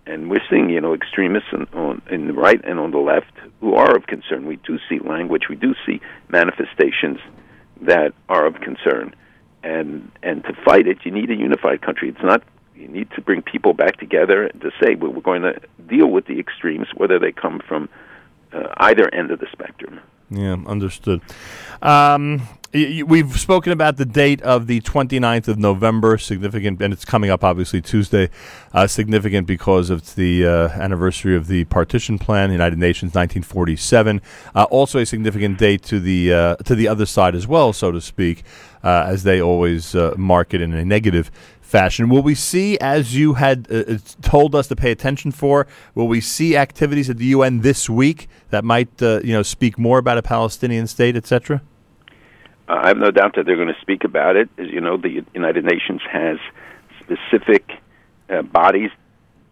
And 0.06 0.30
we're 0.30 0.42
seeing, 0.48 0.70
you 0.70 0.80
know, 0.80 0.94
extremists 0.94 1.50
on, 1.52 1.68
on 1.74 2.02
in 2.10 2.28
the 2.28 2.32
right 2.32 2.60
and 2.64 2.78
on 2.78 2.92
the 2.92 2.98
left 2.98 3.32
who 3.60 3.74
are 3.74 3.94
of 3.94 4.06
concern. 4.06 4.46
We 4.46 4.56
do 4.56 4.78
see 4.88 4.98
language, 5.00 5.48
we 5.50 5.56
do 5.56 5.74
see 5.84 6.00
manifestations 6.28 7.18
that 7.82 8.14
are 8.28 8.46
of 8.46 8.54
concern, 8.60 9.14
and 9.62 10.10
and 10.22 10.42
to 10.44 10.54
fight 10.64 10.86
it, 10.86 10.98
you 11.04 11.10
need 11.10 11.30
a 11.30 11.36
unified 11.36 11.82
country. 11.82 12.08
It's 12.08 12.22
not 12.22 12.42
you 12.74 12.88
need 12.88 13.10
to 13.16 13.20
bring 13.20 13.42
people 13.42 13.74
back 13.74 13.98
together 13.98 14.46
and 14.46 14.60
to 14.62 14.70
say 14.82 14.94
well, 14.94 15.12
we're 15.12 15.20
going 15.20 15.42
to 15.42 15.60
deal 15.86 16.06
with 16.06 16.26
the 16.26 16.40
extremes, 16.40 16.86
whether 16.94 17.18
they 17.18 17.32
come 17.32 17.60
from 17.68 17.88
uh, 18.52 18.68
either 18.78 19.12
end 19.14 19.30
of 19.30 19.40
the 19.40 19.46
spectrum. 19.52 20.00
Yeah, 20.30 20.56
understood. 20.66 21.22
Um, 21.80 22.46
we've 22.72 23.40
spoken 23.40 23.72
about 23.72 23.96
the 23.96 24.04
date 24.04 24.42
of 24.42 24.66
the 24.66 24.80
29th 24.82 25.48
of 25.48 25.58
November, 25.58 26.18
significant, 26.18 26.82
and 26.82 26.92
it's 26.92 27.04
coming 27.04 27.30
up 27.30 27.42
obviously 27.42 27.80
Tuesday, 27.80 28.28
uh, 28.74 28.86
significant 28.86 29.46
because 29.46 29.88
of 29.88 30.14
the 30.16 30.46
uh, 30.46 30.68
anniversary 30.68 31.34
of 31.34 31.46
the 31.46 31.64
partition 31.64 32.18
plan, 32.18 32.52
United 32.52 32.78
Nations 32.78 33.10
1947. 33.10 34.20
Uh, 34.54 34.64
also 34.64 34.98
a 34.98 35.06
significant 35.06 35.58
date 35.58 35.82
to 35.84 35.98
the 35.98 36.32
uh, 36.32 36.56
to 36.56 36.74
the 36.74 36.88
other 36.88 37.06
side 37.06 37.34
as 37.34 37.46
well, 37.46 37.72
so 37.72 37.90
to 37.90 38.00
speak, 38.00 38.44
uh, 38.84 39.04
as 39.06 39.22
they 39.22 39.40
always 39.40 39.94
uh, 39.94 40.14
mark 40.18 40.52
it 40.52 40.60
in 40.60 40.74
a 40.74 40.84
negative 40.84 41.30
fashion. 41.68 42.08
Will 42.08 42.22
we 42.22 42.34
see, 42.34 42.78
as 42.78 43.14
you 43.14 43.34
had 43.34 43.68
uh, 43.70 43.74
uh, 43.76 43.98
told 44.22 44.54
us 44.54 44.66
to 44.68 44.76
pay 44.76 44.90
attention 44.90 45.30
for, 45.30 45.66
will 45.94 46.08
we 46.08 46.20
see 46.20 46.56
activities 46.56 47.10
at 47.10 47.18
the 47.18 47.26
UN 47.26 47.60
this 47.60 47.90
week 47.90 48.28
that 48.50 48.64
might, 48.64 49.02
uh, 49.02 49.20
you 49.22 49.34
know, 49.34 49.42
speak 49.42 49.78
more 49.78 49.98
about 49.98 50.16
a 50.16 50.22
Palestinian 50.22 50.86
state, 50.86 51.14
etc.? 51.14 51.60
Uh, 52.68 52.80
I 52.82 52.88
have 52.88 52.96
no 52.96 53.10
doubt 53.10 53.34
that 53.36 53.44
they're 53.44 53.56
going 53.56 53.68
to 53.68 53.80
speak 53.82 54.04
about 54.04 54.36
it. 54.36 54.48
As 54.56 54.68
you 54.68 54.80
know, 54.80 54.96
the 54.96 55.24
United 55.34 55.64
Nations 55.64 56.00
has 56.10 56.38
specific 57.00 57.70
uh, 58.30 58.42
bodies 58.42 58.90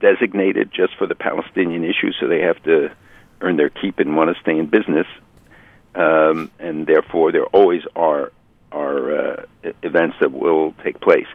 designated 0.00 0.70
just 0.72 0.94
for 0.96 1.06
the 1.06 1.14
Palestinian 1.14 1.84
issue, 1.84 2.12
so 2.18 2.28
they 2.28 2.40
have 2.40 2.62
to 2.64 2.90
earn 3.42 3.56
their 3.56 3.70
keep 3.70 3.98
and 3.98 4.16
want 4.16 4.34
to 4.34 4.40
stay 4.40 4.58
in 4.58 4.66
business. 4.66 5.06
Um, 5.94 6.50
and 6.58 6.86
therefore, 6.86 7.32
there 7.32 7.46
always 7.46 7.82
are 7.94 8.32
are 8.76 9.18
uh, 9.18 9.42
events 9.82 10.16
that 10.20 10.32
will 10.32 10.74
take 10.84 11.00
place. 11.00 11.26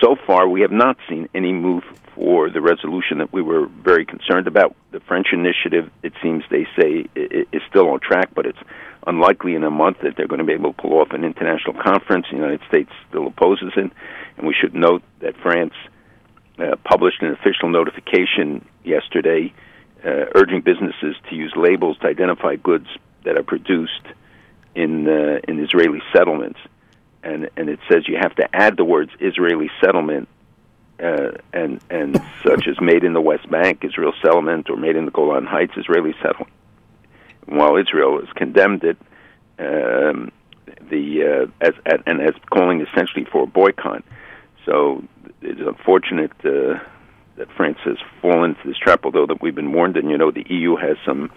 So 0.00 0.16
far, 0.26 0.48
we 0.48 0.60
have 0.60 0.72
not 0.72 0.96
seen 1.08 1.28
any 1.34 1.52
move 1.52 1.82
for 2.14 2.50
the 2.50 2.60
resolution 2.60 3.18
that 3.18 3.32
we 3.32 3.42
were 3.42 3.66
very 3.66 4.04
concerned 4.04 4.46
about. 4.46 4.74
The 4.92 5.00
French 5.00 5.28
initiative, 5.32 5.90
it 6.02 6.12
seems 6.22 6.44
they 6.50 6.66
say, 6.78 7.06
is 7.14 7.62
still 7.68 7.88
on 7.90 8.00
track, 8.00 8.30
but 8.34 8.46
it's 8.46 8.58
unlikely 9.06 9.54
in 9.54 9.64
a 9.64 9.70
month 9.70 9.98
that 10.02 10.16
they're 10.16 10.28
going 10.28 10.40
to 10.40 10.44
be 10.44 10.52
able 10.52 10.72
to 10.72 10.82
pull 10.82 11.00
off 11.00 11.10
an 11.12 11.24
international 11.24 11.74
conference. 11.82 12.26
The 12.30 12.36
United 12.36 12.60
States 12.68 12.90
still 13.08 13.26
opposes 13.26 13.72
it, 13.76 13.90
and 14.36 14.46
we 14.46 14.54
should 14.58 14.74
note 14.74 15.02
that 15.20 15.36
France 15.36 15.74
uh, 16.58 16.76
published 16.84 17.22
an 17.22 17.32
official 17.32 17.68
notification 17.68 18.64
yesterday 18.84 19.52
uh, 20.04 20.26
urging 20.34 20.60
businesses 20.60 21.16
to 21.28 21.34
use 21.34 21.52
labels 21.56 21.98
to 21.98 22.06
identify 22.06 22.56
goods 22.56 22.86
that 23.24 23.36
are 23.36 23.42
produced 23.42 24.06
in 24.74 25.06
uh, 25.08 25.40
in 25.48 25.62
Israeli 25.62 26.00
settlements 26.12 26.58
and 27.22 27.50
and 27.56 27.68
it 27.68 27.78
says 27.90 28.08
you 28.08 28.16
have 28.20 28.34
to 28.36 28.48
add 28.54 28.76
the 28.76 28.84
words 28.84 29.10
Israeli 29.20 29.70
settlement 29.80 30.28
uh, 31.02 31.32
and 31.52 31.80
and 31.90 32.20
such 32.46 32.66
as 32.68 32.80
made 32.80 33.04
in 33.04 33.12
the 33.12 33.20
West 33.20 33.50
Bank, 33.50 33.84
Israel 33.84 34.12
settlement, 34.22 34.70
or 34.70 34.76
made 34.76 34.96
in 34.96 35.06
the 35.06 35.10
Golan 35.10 35.46
Heights, 35.46 35.72
Israeli 35.76 36.14
settlement. 36.22 36.52
While 37.46 37.76
Israel 37.76 38.20
has 38.20 38.28
condemned 38.34 38.84
it, 38.84 38.98
um, 39.58 40.30
the 40.90 41.48
uh, 41.60 41.66
as 41.66 41.74
and 42.06 42.20
as 42.20 42.34
calling 42.50 42.80
essentially 42.80 43.26
for 43.30 43.44
a 43.44 43.46
boycott. 43.46 44.04
So 44.66 45.02
it's 45.40 45.60
unfortunate 45.60 46.32
uh, 46.44 46.78
that 47.36 47.48
France 47.56 47.78
has 47.84 47.96
fallen 48.20 48.50
into 48.50 48.68
this 48.68 48.76
trap. 48.78 49.04
Although 49.04 49.26
that 49.26 49.40
we've 49.40 49.54
been 49.54 49.72
warned, 49.72 49.96
and 49.96 50.10
you 50.10 50.18
know 50.18 50.30
the 50.30 50.44
EU 50.48 50.76
has 50.76 50.96
some 51.04 51.30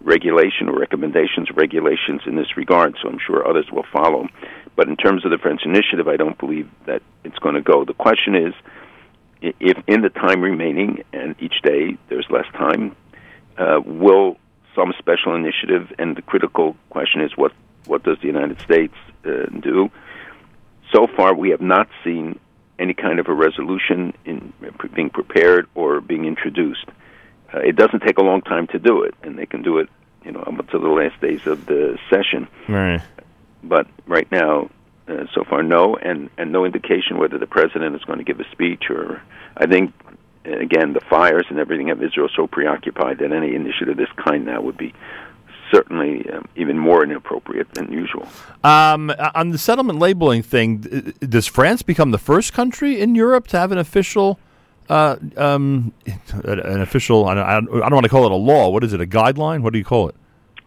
regulation 0.00 0.68
or 0.68 0.78
recommendations, 0.78 1.48
regulations 1.54 2.22
in 2.26 2.36
this 2.36 2.56
regard. 2.56 2.96
So 3.02 3.08
I'm 3.08 3.18
sure 3.18 3.46
others 3.48 3.66
will 3.72 3.86
follow. 3.92 4.28
But 4.76 4.88
in 4.88 4.96
terms 4.96 5.24
of 5.24 5.30
the 5.30 5.38
French 5.38 5.62
initiative, 5.64 6.08
I 6.08 6.16
don't 6.16 6.38
believe 6.38 6.68
that 6.86 7.02
it's 7.22 7.38
going 7.38 7.54
to 7.54 7.62
go. 7.62 7.84
The 7.84 7.94
question 7.94 8.34
is, 8.34 8.54
if 9.40 9.76
in 9.86 10.00
the 10.00 10.08
time 10.08 10.40
remaining, 10.40 11.04
and 11.12 11.34
each 11.38 11.62
day 11.62 11.96
there's 12.08 12.26
less 12.30 12.46
time, 12.54 12.96
uh, 13.58 13.80
will 13.84 14.36
some 14.74 14.92
special 14.98 15.34
initiative? 15.34 15.92
And 15.98 16.16
the 16.16 16.22
critical 16.22 16.76
question 16.90 17.20
is, 17.20 17.36
what 17.36 17.52
what 17.86 18.02
does 18.02 18.18
the 18.20 18.26
United 18.26 18.60
States 18.62 18.94
uh, 19.24 19.46
do? 19.60 19.90
So 20.92 21.06
far, 21.16 21.34
we 21.34 21.50
have 21.50 21.60
not 21.60 21.88
seen 22.02 22.38
any 22.78 22.94
kind 22.94 23.18
of 23.20 23.28
a 23.28 23.34
resolution 23.34 24.14
in 24.24 24.52
being 24.94 25.10
prepared 25.10 25.68
or 25.74 26.00
being 26.00 26.24
introduced. 26.24 26.86
Uh, 27.52 27.58
it 27.58 27.76
doesn't 27.76 28.00
take 28.00 28.18
a 28.18 28.22
long 28.22 28.40
time 28.42 28.66
to 28.68 28.78
do 28.78 29.02
it, 29.02 29.14
and 29.22 29.38
they 29.38 29.46
can 29.46 29.62
do 29.62 29.78
it 29.78 29.88
you 30.24 30.32
know, 30.32 30.40
up 30.40 30.58
until 30.58 30.80
the 30.80 30.88
last 30.88 31.20
days 31.20 31.46
of 31.46 31.66
the 31.66 31.98
session. 32.10 32.48
Right. 32.68 33.00
But 33.64 33.86
right 34.06 34.30
now, 34.30 34.70
uh, 35.08 35.24
so 35.34 35.44
far, 35.48 35.62
no, 35.62 35.96
and 35.96 36.30
and 36.38 36.52
no 36.52 36.64
indication 36.64 37.18
whether 37.18 37.38
the 37.38 37.46
president 37.46 37.94
is 37.96 38.02
going 38.04 38.18
to 38.18 38.24
give 38.24 38.40
a 38.40 38.50
speech 38.52 38.84
or. 38.90 39.22
I 39.56 39.66
think 39.66 39.94
again 40.44 40.92
the 40.92 41.00
fires 41.00 41.46
and 41.48 41.60
everything 41.60 41.90
of 41.90 42.02
Israel 42.02 42.28
so 42.34 42.46
preoccupied 42.48 43.18
that 43.18 43.32
any 43.32 43.54
initiative 43.54 43.90
of 43.90 43.96
this 43.96 44.08
kind 44.16 44.44
now 44.44 44.60
would 44.60 44.76
be 44.76 44.92
certainly 45.72 46.28
um, 46.30 46.46
even 46.56 46.78
more 46.78 47.02
inappropriate 47.02 47.72
than 47.74 47.90
usual. 47.92 48.28
Um, 48.62 49.12
on 49.34 49.50
the 49.50 49.58
settlement 49.58 49.98
labeling 49.98 50.42
thing, 50.42 51.14
does 51.20 51.46
France 51.46 51.82
become 51.82 52.10
the 52.10 52.18
first 52.18 52.52
country 52.52 53.00
in 53.00 53.14
Europe 53.14 53.46
to 53.48 53.58
have 53.58 53.72
an 53.72 53.78
official? 53.78 54.38
Uh, 54.88 55.16
um, 55.36 55.92
an 56.44 56.80
official. 56.80 57.26
I 57.26 57.34
don't, 57.34 57.68
I 57.68 57.88
don't 57.88 57.94
want 57.94 58.04
to 58.04 58.10
call 58.10 58.26
it 58.26 58.32
a 58.32 58.36
law. 58.36 58.68
What 58.68 58.84
is 58.84 58.92
it? 58.92 59.00
A 59.00 59.06
guideline? 59.06 59.62
What 59.62 59.72
do 59.72 59.78
you 59.78 59.84
call 59.84 60.08
it? 60.08 60.14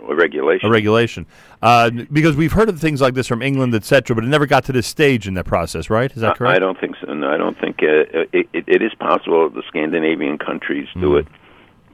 A 0.08 0.16
regulation. 0.16 0.68
A 0.68 0.72
regulation. 0.72 1.26
Uh, 1.62 1.90
because 2.12 2.36
we've 2.36 2.54
heard 2.54 2.70
of 2.70 2.80
things 2.80 3.02
like 3.02 3.14
this 3.14 3.28
from 3.28 3.42
England, 3.42 3.76
etc., 3.76 4.16
but 4.16 4.24
it 4.24 4.28
never 4.28 4.46
got 4.46 4.64
to 4.66 4.72
this 4.72 4.88
stage 4.88 5.28
in 5.28 5.34
that 5.34 5.46
process, 5.46 5.90
right? 5.90 6.12
Is 6.12 6.22
that 6.22 6.38
correct? 6.38 6.56
I 6.56 6.60
don't 6.60 6.80
think 6.80 6.96
so. 7.02 7.14
No, 7.14 7.30
I 7.30 7.38
don't 7.38 7.60
think 7.60 7.80
uh, 7.84 8.28
it, 8.32 8.48
it, 8.54 8.64
it 8.68 8.82
is 8.82 8.94
possible 8.96 9.50
the 9.50 9.64
Scandinavian 9.68 10.38
countries 10.38 10.88
do 10.94 11.12
mm. 11.12 11.20
it, 11.22 11.28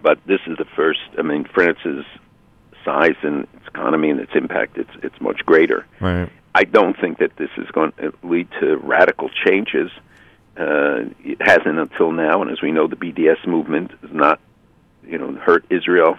but 0.02 0.19
this 0.28 0.41
is 0.45 0.58
the 0.58 0.65
first. 0.76 0.99
I 1.17 1.23
mean, 1.23 1.45
France's 1.45 2.06
size 2.86 3.15
and 3.23 3.47
its 3.56 3.67
economy 3.67 4.10
and 4.10 4.19
its 4.19 4.32
impact 4.36 4.78
it's 4.78 4.91
it's 5.02 5.19
much 5.21 5.45
greater. 5.45 5.86
Right. 5.99 6.30
I 6.56 6.65
don't 6.65 6.99
think 6.99 7.17
that 7.17 7.36
this 7.38 7.49
is 7.58 7.67
going 7.71 7.93
to 7.93 8.13
lead 8.23 8.47
to 8.60 8.78
radical 8.78 9.30
changes. 9.30 9.89
Uh, 10.56 11.06
it 11.23 11.41
hasn't 11.41 11.80
until 11.80 12.12
now, 12.12 12.41
and 12.43 12.52
as 12.52 12.62
we 12.62 12.71
know, 12.71 12.88
the 12.88 12.95
BDS 12.95 13.47
movement 13.47 13.89
has 14.02 14.12
not, 14.12 14.39
you 15.04 15.17
know, 15.17 15.34
hurt 15.34 15.65
Israel 15.71 16.15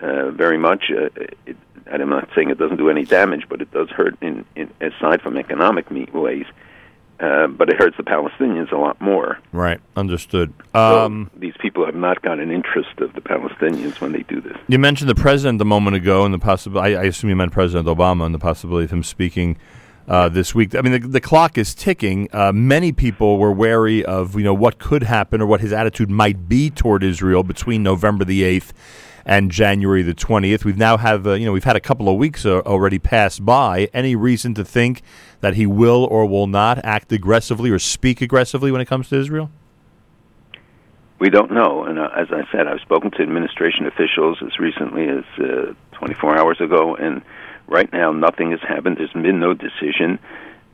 uh, 0.00 0.30
very 0.30 0.58
much. 0.58 0.90
Uh, 0.90 1.08
it, 1.46 1.56
I'm 1.86 2.08
not 2.08 2.28
saying 2.34 2.50
it 2.50 2.58
doesn't 2.58 2.78
do 2.78 2.88
any 2.88 3.04
damage, 3.04 3.44
but 3.48 3.60
it 3.60 3.70
does 3.70 3.88
hurt 3.90 4.16
in, 4.22 4.44
in 4.56 4.70
aside 4.80 5.20
from 5.22 5.36
economic 5.36 5.90
ways. 6.12 6.46
Uh, 7.20 7.46
but 7.46 7.70
it 7.70 7.76
hurts 7.76 7.96
the 7.96 8.02
Palestinians 8.02 8.72
a 8.72 8.76
lot 8.76 9.00
more. 9.00 9.38
Right, 9.52 9.80
understood. 9.96 10.52
Um, 10.74 11.30
so 11.32 11.38
these 11.38 11.54
people 11.60 11.86
have 11.86 11.94
not 11.94 12.20
got 12.22 12.40
an 12.40 12.50
interest 12.50 12.98
of 12.98 13.12
the 13.12 13.20
Palestinians 13.20 14.00
when 14.00 14.10
they 14.10 14.22
do 14.22 14.40
this. 14.40 14.56
You 14.66 14.80
mentioned 14.80 15.08
the 15.08 15.14
president 15.14 15.60
a 15.60 15.64
moment 15.64 15.94
ago, 15.94 16.24
and 16.24 16.34
the 16.34 16.40
possibility. 16.40 16.96
I, 16.96 17.02
I 17.02 17.04
assume 17.04 17.30
you 17.30 17.36
meant 17.36 17.52
President 17.52 17.86
Obama 17.86 18.26
and 18.26 18.34
the 18.34 18.40
possibility 18.40 18.86
of 18.86 18.90
him 18.90 19.04
speaking 19.04 19.56
uh, 20.08 20.28
this 20.28 20.56
week. 20.56 20.74
I 20.74 20.80
mean, 20.80 20.92
the, 20.92 21.08
the 21.08 21.20
clock 21.20 21.56
is 21.56 21.72
ticking. 21.72 22.28
Uh, 22.32 22.50
many 22.52 22.90
people 22.90 23.38
were 23.38 23.52
wary 23.52 24.04
of 24.04 24.36
you 24.36 24.42
know 24.42 24.54
what 24.54 24.80
could 24.80 25.04
happen 25.04 25.40
or 25.40 25.46
what 25.46 25.60
his 25.60 25.72
attitude 25.72 26.10
might 26.10 26.48
be 26.48 26.68
toward 26.68 27.04
Israel 27.04 27.44
between 27.44 27.84
November 27.84 28.24
the 28.24 28.42
eighth 28.42 28.72
and 29.26 29.50
January 29.50 30.02
the 30.02 30.14
20th. 30.14 30.64
We've 30.64 30.76
now 30.76 30.96
have 30.96 31.26
uh, 31.26 31.32
you 31.32 31.46
know 31.46 31.52
we've 31.52 31.64
had 31.64 31.76
a 31.76 31.80
couple 31.80 32.08
of 32.08 32.16
weeks 32.16 32.44
uh, 32.44 32.60
already 32.60 32.98
pass 32.98 33.38
by. 33.38 33.88
Any 33.92 34.16
reason 34.16 34.54
to 34.54 34.64
think 34.64 35.02
that 35.40 35.54
he 35.54 35.66
will 35.66 36.04
or 36.04 36.26
will 36.26 36.46
not 36.46 36.84
act 36.84 37.12
aggressively 37.12 37.70
or 37.70 37.78
speak 37.78 38.20
aggressively 38.20 38.70
when 38.70 38.80
it 38.80 38.86
comes 38.86 39.08
to 39.08 39.16
Israel? 39.16 39.50
We 41.18 41.30
don't 41.30 41.52
know, 41.52 41.84
and 41.84 41.98
uh, 41.98 42.10
as 42.16 42.28
I 42.30 42.42
said, 42.50 42.66
I've 42.66 42.80
spoken 42.80 43.10
to 43.12 43.22
administration 43.22 43.86
officials 43.86 44.38
as 44.44 44.58
recently 44.58 45.08
as 45.08 45.24
uh, 45.38 45.72
24 45.92 46.38
hours 46.38 46.60
ago, 46.60 46.96
and 46.96 47.22
right 47.66 47.90
now 47.92 48.12
nothing 48.12 48.50
has 48.50 48.60
happened. 48.60 48.98
There's 48.98 49.12
been 49.12 49.38
no 49.38 49.54
decision. 49.54 50.18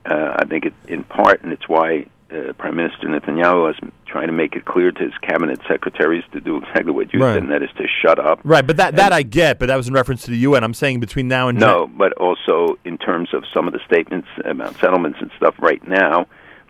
Uh, 0.05 0.37
I 0.39 0.47
think 0.47 0.65
it, 0.65 0.75
in 0.89 1.05
part, 1.05 1.43
and 1.43 1.53
it's 1.53 1.69
why 1.69 2.07
uh, 2.33 2.53
Prime 2.55 2.77
Minister 2.77 3.07
Netanyahu 3.09 3.71
is 3.71 3.91
trying 4.07 4.29
to 4.29 4.33
make 4.33 4.55
it 4.55 4.65
clear 4.65 4.93
to 4.93 5.03
his 5.03 5.13
cabinet 5.23 5.61
secretaries 5.69 6.25
to 6.33 6.41
do 6.41 6.59
exactly 6.59 6.93
what 6.93 7.13
you 7.13 7.21
right. 7.21 7.35
said, 7.35 7.43
and 7.43 7.53
that 7.53 7.63
is 7.63 7.71
to 7.77 7.87
shut 8.03 8.19
up. 8.19 8.41
Right, 8.45 8.67
but 8.67 8.77
that 8.77 8.91
and, 8.91 8.99
that 8.99 9.13
I 9.13 9.23
get, 9.23 9.59
but 9.59 9.67
that 9.67 9.77
was 9.77 9.89
in 9.89 9.95
reference 9.95 10.23
to 10.25 10.31
the 10.31 10.39
UN. 10.39 10.63
I'm 10.63 10.75
saying 10.75 11.01
between 11.01 11.29
now 11.29 11.49
and 11.49 11.59
no, 11.59 11.87
but 11.87 12.13
also 12.15 12.79
in 12.85 12.99
terms 12.99 13.35
of 13.35 13.45
some 13.53 13.67
of 13.67 13.73
the 13.73 13.81
statements 13.87 14.29
about 14.45 14.79
settlements 14.79 15.19
and 15.21 15.31
stuff 15.37 15.55
right 15.59 15.87
now, 15.87 16.27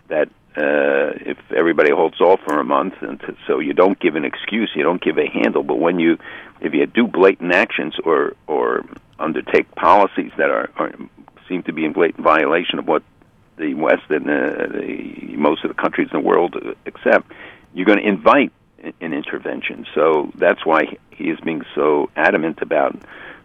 that 0.07 0.29
uh, 0.57 1.15
if 1.21 1.37
everybody 1.55 1.91
holds 1.91 2.19
off 2.19 2.39
for 2.45 2.59
a 2.59 2.63
month, 2.63 2.95
and 3.01 3.21
so 3.47 3.59
you 3.59 3.73
don't 3.73 3.99
give 3.99 4.15
an 4.15 4.25
excuse, 4.25 4.71
you 4.75 4.83
don't 4.83 5.01
give 5.01 5.17
a 5.17 5.27
handle, 5.27 5.63
but 5.63 5.79
when 5.79 5.99
you 5.99 6.17
if 6.59 6.73
you 6.73 6.85
do 6.85 7.07
blatant 7.07 7.53
actions 7.53 7.95
or 8.03 8.33
or 8.47 8.83
undertake 9.19 9.73
policies 9.75 10.31
that 10.37 10.49
are, 10.49 10.69
are 10.77 10.91
seem 11.47 11.63
to 11.63 11.73
be 11.73 11.85
in 11.85 11.93
blatant 11.93 12.23
violation 12.23 12.79
of 12.79 12.87
what 12.87 13.03
the 13.61 13.73
West 13.75 14.09
and 14.09 14.25
the, 14.25 14.67
the 14.73 15.37
most 15.37 15.63
of 15.63 15.69
the 15.69 15.81
countries 15.81 16.09
in 16.11 16.21
the 16.21 16.27
world 16.27 16.55
accept, 16.85 17.31
you're 17.73 17.85
going 17.85 17.99
to 17.99 18.07
invite 18.07 18.51
an 18.99 19.13
intervention. 19.13 19.85
So 19.93 20.31
that's 20.35 20.65
why 20.65 20.97
he 21.11 21.25
is 21.25 21.39
being 21.41 21.61
so 21.75 22.09
adamant 22.15 22.59
about 22.61 22.99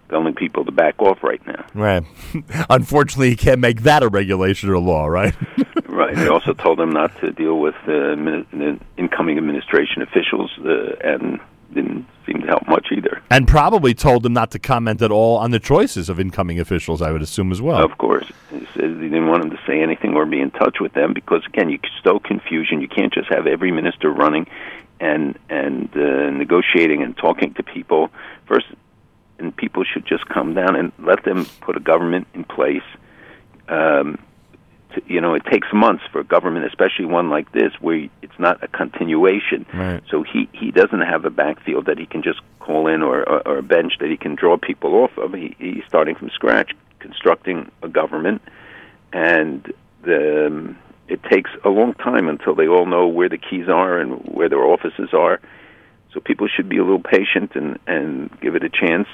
telling 0.08 0.34
people 0.34 0.64
to 0.64 0.72
back 0.72 1.00
off 1.00 1.22
right 1.22 1.44
now. 1.46 1.64
Right. 1.74 2.04
Unfortunately, 2.70 3.30
he 3.30 3.36
can't 3.36 3.60
make 3.60 3.82
that 3.82 4.02
a 4.02 4.08
regulation 4.08 4.68
or 4.70 4.74
a 4.74 4.80
law, 4.80 5.06
right? 5.06 5.34
right. 5.88 6.16
He 6.16 6.28
also 6.28 6.54
told 6.54 6.78
them 6.78 6.90
not 6.90 7.18
to 7.20 7.32
deal 7.32 7.58
with 7.58 7.74
uh, 7.86 8.16
incoming 8.96 9.36
administration 9.36 10.02
officials 10.02 10.50
uh, 10.64 10.96
and 11.02 11.40
didn't 11.72 12.06
seem 12.26 12.40
to 12.40 12.46
help 12.46 12.66
much 12.68 12.88
either. 12.92 13.22
And 13.30 13.46
probably 13.46 13.94
told 13.94 14.22
them 14.22 14.32
not 14.32 14.50
to 14.52 14.58
comment 14.58 15.02
at 15.02 15.10
all 15.10 15.36
on 15.38 15.50
the 15.50 15.60
choices 15.60 16.08
of 16.08 16.18
incoming 16.18 16.58
officials, 16.60 17.02
I 17.02 17.12
would 17.12 17.22
assume 17.22 17.52
as 17.52 17.62
well. 17.62 17.84
Of 17.84 17.98
course. 17.98 18.30
He 18.50 18.66
said 18.74 18.84
he 18.84 19.08
didn't 19.08 19.28
want 19.28 19.42
them 19.42 19.50
to 19.50 19.60
say 19.66 19.80
anything 19.80 20.14
or 20.14 20.26
be 20.26 20.40
in 20.40 20.50
touch 20.50 20.78
with 20.80 20.92
them 20.92 21.12
because, 21.12 21.44
again, 21.46 21.68
you 21.68 21.78
stow 22.00 22.18
confusion. 22.18 22.80
You 22.80 22.88
can't 22.88 23.12
just 23.12 23.28
have 23.28 23.46
every 23.46 23.70
minister 23.72 24.10
running 24.10 24.46
and 24.98 25.38
and 25.50 25.94
uh, 25.94 26.30
negotiating 26.30 27.02
and 27.02 27.16
talking 27.16 27.54
to 27.54 27.62
people. 27.62 28.10
First, 28.46 28.66
and 29.38 29.54
people 29.54 29.84
should 29.84 30.06
just 30.06 30.26
come 30.28 30.54
down 30.54 30.76
and 30.76 30.92
let 30.98 31.24
them 31.24 31.44
put 31.60 31.76
a 31.76 31.80
government 31.80 32.26
in 32.34 32.44
place. 32.44 32.82
Um, 33.68 34.18
you 35.06 35.20
know, 35.20 35.34
it 35.34 35.44
takes 35.46 35.68
months 35.72 36.04
for 36.10 36.20
a 36.20 36.24
government, 36.24 36.66
especially 36.66 37.04
one 37.04 37.30
like 37.30 37.52
this, 37.52 37.72
where 37.80 38.08
it's 38.22 38.38
not 38.38 38.62
a 38.62 38.68
continuation. 38.68 39.66
Right. 39.72 40.02
So 40.10 40.22
he 40.22 40.48
he 40.52 40.70
doesn't 40.70 41.00
have 41.00 41.24
a 41.24 41.30
backfield 41.30 41.86
that 41.86 41.98
he 41.98 42.06
can 42.06 42.22
just 42.22 42.40
call 42.60 42.88
in 42.88 43.02
or, 43.02 43.28
or, 43.28 43.46
or 43.46 43.58
a 43.58 43.62
bench 43.62 43.94
that 44.00 44.10
he 44.10 44.16
can 44.16 44.34
draw 44.34 44.56
people 44.56 44.94
off 44.94 45.16
of. 45.18 45.32
He, 45.34 45.54
he's 45.58 45.84
starting 45.88 46.14
from 46.14 46.30
scratch, 46.30 46.72
constructing 46.98 47.70
a 47.82 47.88
government, 47.88 48.42
and 49.12 49.72
the, 50.02 50.46
um, 50.46 50.78
it 51.08 51.22
takes 51.24 51.50
a 51.64 51.68
long 51.68 51.94
time 51.94 52.28
until 52.28 52.54
they 52.54 52.66
all 52.66 52.86
know 52.86 53.06
where 53.06 53.28
the 53.28 53.38
keys 53.38 53.68
are 53.68 53.98
and 53.98 54.20
where 54.24 54.48
their 54.48 54.64
offices 54.64 55.10
are. 55.12 55.40
So 56.12 56.20
people 56.20 56.48
should 56.48 56.68
be 56.68 56.78
a 56.78 56.82
little 56.82 57.02
patient 57.02 57.54
and 57.54 57.78
and 57.86 58.30
give 58.40 58.56
it 58.56 58.64
a 58.64 58.70
chance 58.70 59.08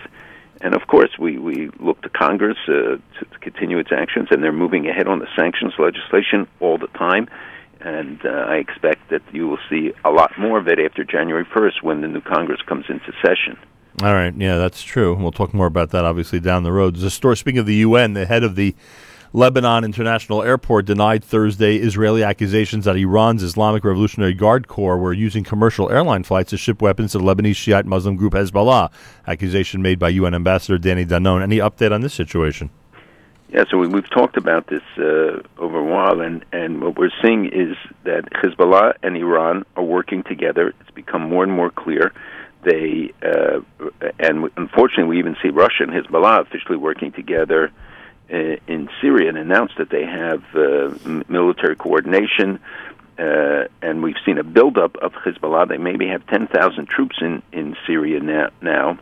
and 0.62 0.74
of 0.74 0.86
course, 0.86 1.10
we, 1.18 1.38
we 1.38 1.70
look 1.80 2.00
to 2.02 2.08
Congress 2.08 2.56
uh, 2.68 2.72
to, 2.72 3.00
to, 3.20 3.38
continue 3.40 3.78
its 3.78 3.90
actions, 3.90 4.28
and 4.30 4.42
they're 4.42 4.52
moving 4.52 4.88
ahead 4.88 5.08
on 5.08 5.18
the 5.18 5.26
sanctions 5.36 5.74
legislation 5.78 6.46
all 6.60 6.78
the 6.78 6.86
time. 6.88 7.28
And 7.80 8.24
uh, 8.24 8.28
I 8.28 8.56
expect 8.56 9.10
that 9.10 9.22
you 9.32 9.48
will 9.48 9.58
see 9.68 9.92
a 10.04 10.10
lot 10.10 10.38
more 10.38 10.58
of 10.58 10.68
it 10.68 10.78
after 10.78 11.02
January 11.02 11.44
1st 11.44 11.82
when 11.82 12.00
the 12.00 12.06
new 12.06 12.20
Congress 12.20 12.60
comes 12.62 12.84
into 12.88 13.12
session. 13.20 13.58
All 14.02 14.14
right, 14.14 14.32
yeah, 14.36 14.56
that's 14.56 14.82
true. 14.82 15.14
We'll 15.14 15.32
talk 15.32 15.52
more 15.52 15.66
about 15.66 15.90
that 15.90 16.04
obviously 16.04 16.38
down 16.38 16.62
the 16.62 16.72
road. 16.72 16.96
Story, 17.10 17.36
speaking 17.36 17.58
of 17.58 17.66
the 17.66 17.74
UN, 17.76 18.14
the 18.14 18.26
head 18.26 18.44
of 18.44 18.54
the 18.54 18.76
Lebanon 19.34 19.82
International 19.82 20.42
Airport 20.42 20.84
denied 20.84 21.24
Thursday 21.24 21.76
Israeli 21.76 22.22
accusations 22.22 22.84
that 22.84 22.96
Iran's 22.96 23.42
Islamic 23.42 23.82
Revolutionary 23.82 24.34
Guard 24.34 24.68
Corps 24.68 24.98
were 24.98 25.14
using 25.14 25.42
commercial 25.42 25.90
airline 25.90 26.22
flights 26.22 26.50
to 26.50 26.58
ship 26.58 26.82
weapons 26.82 27.12
to 27.12 27.18
the 27.18 27.24
Lebanese 27.24 27.56
Shiite 27.56 27.86
Muslim 27.86 28.16
group 28.16 28.34
Hezbollah. 28.34 28.90
Accusation 29.26 29.80
made 29.80 29.98
by 29.98 30.10
UN 30.10 30.34
Ambassador 30.34 30.76
Danny 30.76 31.06
Danon. 31.06 31.42
Any 31.42 31.56
update 31.56 31.92
on 31.92 32.02
this 32.02 32.12
situation? 32.12 32.68
Yeah, 33.48 33.64
so 33.70 33.78
we, 33.78 33.88
have 33.90 34.10
talked 34.10 34.36
about 34.36 34.66
this 34.66 34.82
uh, 34.98 35.40
over 35.56 35.78
a 35.78 35.84
while, 35.84 36.20
and, 36.20 36.44
and 36.52 36.82
what 36.82 36.98
we're 36.98 37.10
seeing 37.22 37.46
is 37.46 37.74
that 38.04 38.24
Hezbollah 38.32 38.96
and 39.02 39.16
Iran 39.16 39.64
are 39.76 39.82
working 39.82 40.24
together. 40.24 40.74
It's 40.80 40.90
become 40.90 41.22
more 41.22 41.42
and 41.42 41.52
more 41.52 41.70
clear. 41.70 42.12
They 42.64 43.12
uh, 43.22 43.60
and 44.18 44.50
unfortunately, 44.58 45.04
we 45.04 45.18
even 45.18 45.36
see 45.42 45.48
Russia 45.48 45.84
and 45.84 45.90
Hezbollah 45.90 46.42
officially 46.42 46.76
working 46.76 47.12
together 47.12 47.72
in 48.28 48.88
Syria 49.00 49.28
and 49.28 49.38
announced 49.38 49.74
that 49.78 49.90
they 49.90 50.04
have 50.04 50.42
uh, 50.54 51.22
military 51.28 51.76
coordination. 51.76 52.60
Uh, 53.18 53.64
and 53.82 54.02
we've 54.02 54.16
seen 54.24 54.38
a 54.38 54.44
buildup 54.44 54.96
of 54.96 55.12
Hezbollah. 55.12 55.68
They 55.68 55.76
maybe 55.76 56.08
have 56.08 56.26
10,000 56.26 56.88
troops 56.88 57.16
in, 57.20 57.42
in 57.52 57.76
Syria 57.86 58.20
now, 58.20 58.50
now. 58.60 58.98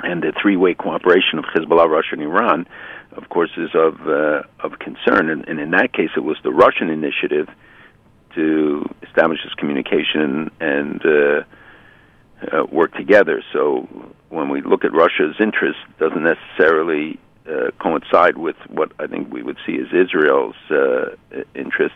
And 0.00 0.22
the 0.22 0.32
three 0.40 0.56
way 0.56 0.74
cooperation 0.74 1.38
of 1.38 1.46
Hezbollah, 1.46 1.88
Russia, 1.88 2.12
and 2.12 2.22
Iran, 2.22 2.68
of 3.12 3.28
course, 3.30 3.50
is 3.56 3.70
of, 3.74 4.06
uh, 4.06 4.42
of 4.60 4.78
concern. 4.78 5.30
And, 5.30 5.48
and 5.48 5.58
in 5.58 5.70
that 5.70 5.94
case, 5.94 6.10
it 6.16 6.20
was 6.20 6.36
the 6.42 6.52
Russian 6.52 6.90
initiative 6.90 7.48
to 8.34 8.84
establish 9.02 9.40
this 9.42 9.54
communication 9.54 10.50
and 10.60 11.02
uh, 11.06 11.42
uh, 12.52 12.64
work 12.70 12.94
together. 12.94 13.42
So 13.54 13.88
when 14.28 14.50
we 14.50 14.60
look 14.60 14.84
at 14.84 14.92
Russia's 14.92 15.36
interest, 15.40 15.78
doesn't 15.98 16.22
necessarily 16.22 17.18
uh, 17.48 17.70
coincide 17.78 18.36
with 18.36 18.56
what 18.68 18.92
I 18.98 19.06
think 19.06 19.32
we 19.32 19.42
would 19.42 19.58
see 19.66 19.78
as 19.78 19.92
Israel's 19.92 20.56
uh, 20.70 21.14
interest 21.54 21.94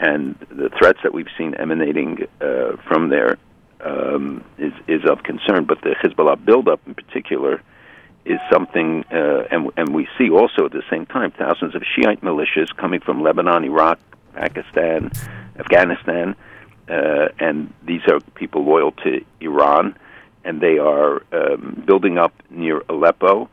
and 0.00 0.34
the 0.50 0.70
threats 0.78 0.98
that 1.02 1.12
we've 1.12 1.28
seen 1.36 1.54
emanating 1.54 2.26
uh, 2.40 2.76
from 2.88 3.10
there 3.10 3.36
um, 3.84 4.42
is 4.58 4.72
is 4.88 5.02
of 5.08 5.22
concern. 5.22 5.64
But 5.64 5.82
the 5.82 5.94
Hezbollah 6.02 6.44
buildup, 6.44 6.80
in 6.86 6.94
particular, 6.94 7.62
is 8.24 8.40
something, 8.50 9.04
uh, 9.12 9.44
and 9.50 9.70
and 9.76 9.94
we 9.94 10.08
see 10.18 10.30
also 10.30 10.66
at 10.66 10.72
the 10.72 10.82
same 10.90 11.06
time 11.06 11.30
thousands 11.32 11.74
of 11.74 11.82
Shiite 11.82 12.22
militias 12.22 12.74
coming 12.76 13.00
from 13.00 13.22
Lebanon, 13.22 13.64
Iraq, 13.64 13.98
Pakistan, 14.34 15.10
Afghanistan, 15.58 16.34
uh, 16.88 17.28
and 17.38 17.72
these 17.82 18.02
are 18.08 18.20
people 18.34 18.64
loyal 18.64 18.92
to 18.92 19.24
Iran, 19.40 19.96
and 20.44 20.60
they 20.60 20.78
are 20.78 21.22
um, 21.32 21.82
building 21.86 22.16
up 22.18 22.32
near 22.48 22.82
Aleppo. 22.88 23.50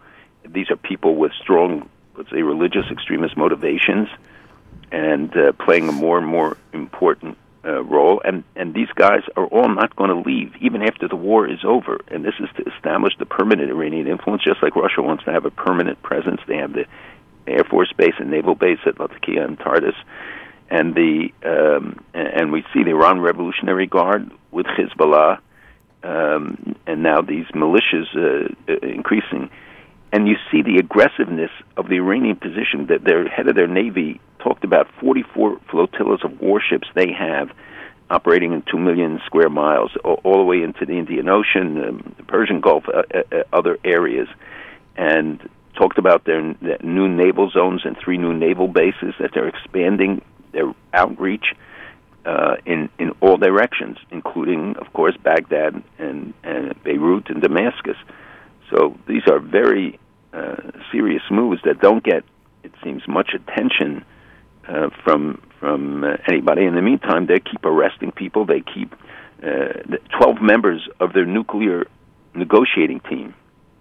These 0.54 0.72
are 0.72 0.76
people 0.76 1.16
with 1.16 1.32
strong, 1.34 1.90
let's 2.16 2.30
say, 2.30 2.42
religious 2.42 2.86
extremist 2.92 3.38
motivations, 3.38 4.08
and 4.92 5.36
uh, 5.36 5.52
playing 5.54 5.90
a 5.90 5.92
more 5.92 6.18
and 6.18 6.28
more 6.28 6.58
important 6.74 7.38
uh, 7.66 7.84
role, 7.84 8.22
and 8.24 8.44
and 8.56 8.74
these 8.74 8.88
guys 8.96 9.24
are 9.36 9.46
all 9.48 9.68
not 9.68 9.96
going 9.96 10.10
to 10.10 10.30
leave 10.30 10.56
even 10.62 10.82
after 10.82 11.08
the 11.08 11.16
war 11.16 11.48
is 11.50 11.60
over. 11.66 12.00
And 12.08 12.24
this 12.24 12.36
is 12.40 12.50
to 12.58 12.72
establish 12.74 13.14
the 13.18 13.26
permanent 13.26 13.70
Iranian 13.70 14.08
influence, 14.08 14.44
just 14.44 14.64
like 14.64 14.76
Russia 14.76 15.02
wants 15.02 15.26
to 15.26 15.32
have 15.32 15.46
a 15.46 15.52
permanent 15.52 16.02
presence. 16.02 16.40
They 16.48 16.58
have 16.58 16.74
the 16.74 16.86
Air 17.46 17.64
Force 17.64 17.92
base 17.94 18.14
and 18.20 18.30
naval 18.30 18.56
base 18.56 18.80
at 18.86 19.00
Latakia 19.00 19.44
and 19.44 19.60
Tartus, 19.60 19.96
and 20.70 20.96
the 20.96 21.30
um, 21.44 22.04
and 22.14 22.52
we 22.52 22.64
see 22.74 22.84
the 22.84 22.92
Iran 22.92 23.20
Revolutionary 23.20 23.88
Guard 23.88 24.32
with 24.52 24.66
Hezbollah, 24.66 25.40
um, 26.04 26.76
and 26.86 27.04
now 27.04 27.22
these 27.22 27.46
militias 27.48 28.08
uh, 28.16 28.54
uh, 28.72 28.88
increasing. 28.88 29.50
And 30.18 30.28
you 30.28 30.38
see 30.52 30.64
the 30.64 30.80
aggressiveness 30.80 31.52
of 31.78 31.90
the 31.90 31.98
Iranian 31.98 32.38
position 32.38 32.88
that 32.90 33.04
their 33.04 33.30
head 33.30 33.48
of 33.48 33.54
their 33.54 33.68
navy 33.68 34.20
talked 34.40 34.64
about 34.64 34.88
44 35.00 35.60
flotillas 35.70 36.24
of 36.24 36.42
warships 36.42 36.88
they 36.96 37.12
have 37.14 37.52
operating 38.10 38.52
in 38.52 38.64
2 38.64 38.80
million 38.80 39.20
square 39.28 39.52
miles, 39.52 39.92
all, 40.04 40.20
all 40.24 40.40
the 40.40 40.44
way 40.44 40.64
into 40.64 40.88
the 40.88 40.98
Indian 40.98 41.30
Ocean, 41.30 41.84
um, 41.84 42.16
the 42.18 42.24
Persian 42.24 42.62
Gulf, 42.62 42.86
uh, 42.88 43.04
uh, 43.14 43.22
uh, 43.32 43.44
other 43.54 43.78
areas, 43.86 44.28
and 44.96 45.48
talked 45.76 46.00
about 46.00 46.26
their, 46.26 46.42
new 46.82 47.08
naval 47.08 47.52
zones 47.52 47.82
and 47.86 47.96
three 48.04 48.18
new 48.18 48.34
naval 48.34 48.68
bases 48.68 49.14
that 49.20 49.30
they're 49.36 49.48
expanding 49.48 50.24
their 50.52 50.74
outreach 50.96 51.54
uh, 52.26 52.56
in 52.66 52.90
in 52.98 53.12
all 53.22 53.38
directions, 53.38 54.00
including, 54.10 54.78
of 54.78 54.92
course, 54.94 55.16
Baghdad 55.24 55.84
and, 56.00 56.34
and 56.44 56.74
Beirut 56.84 57.30
and 57.30 57.40
Damascus. 57.40 57.98
So 58.72 58.98
these 59.08 59.22
are 59.28 59.38
very 59.40 60.00
uh, 60.38 60.56
serious 60.92 61.24
moves 61.32 61.62
that 61.68 61.78
don't 61.82 62.04
get, 62.04 62.24
it 62.64 62.74
seems, 62.84 63.02
much 63.08 63.30
attention 63.34 64.06
uh, 64.68 64.90
from 65.04 65.42
from 65.60 66.04
uh, 66.04 66.18
anybody. 66.28 66.64
In 66.66 66.76
the 66.76 66.82
meantime, 66.82 67.26
they 67.26 67.40
keep 67.40 67.64
arresting 67.66 68.12
people. 68.12 68.46
They 68.46 68.62
keep 68.62 68.94
uh, 69.42 69.98
twelve 70.18 70.42
members 70.42 70.82
of 71.00 71.14
their 71.14 71.26
nuclear 71.26 71.88
negotiating 72.34 73.00
team 73.02 73.34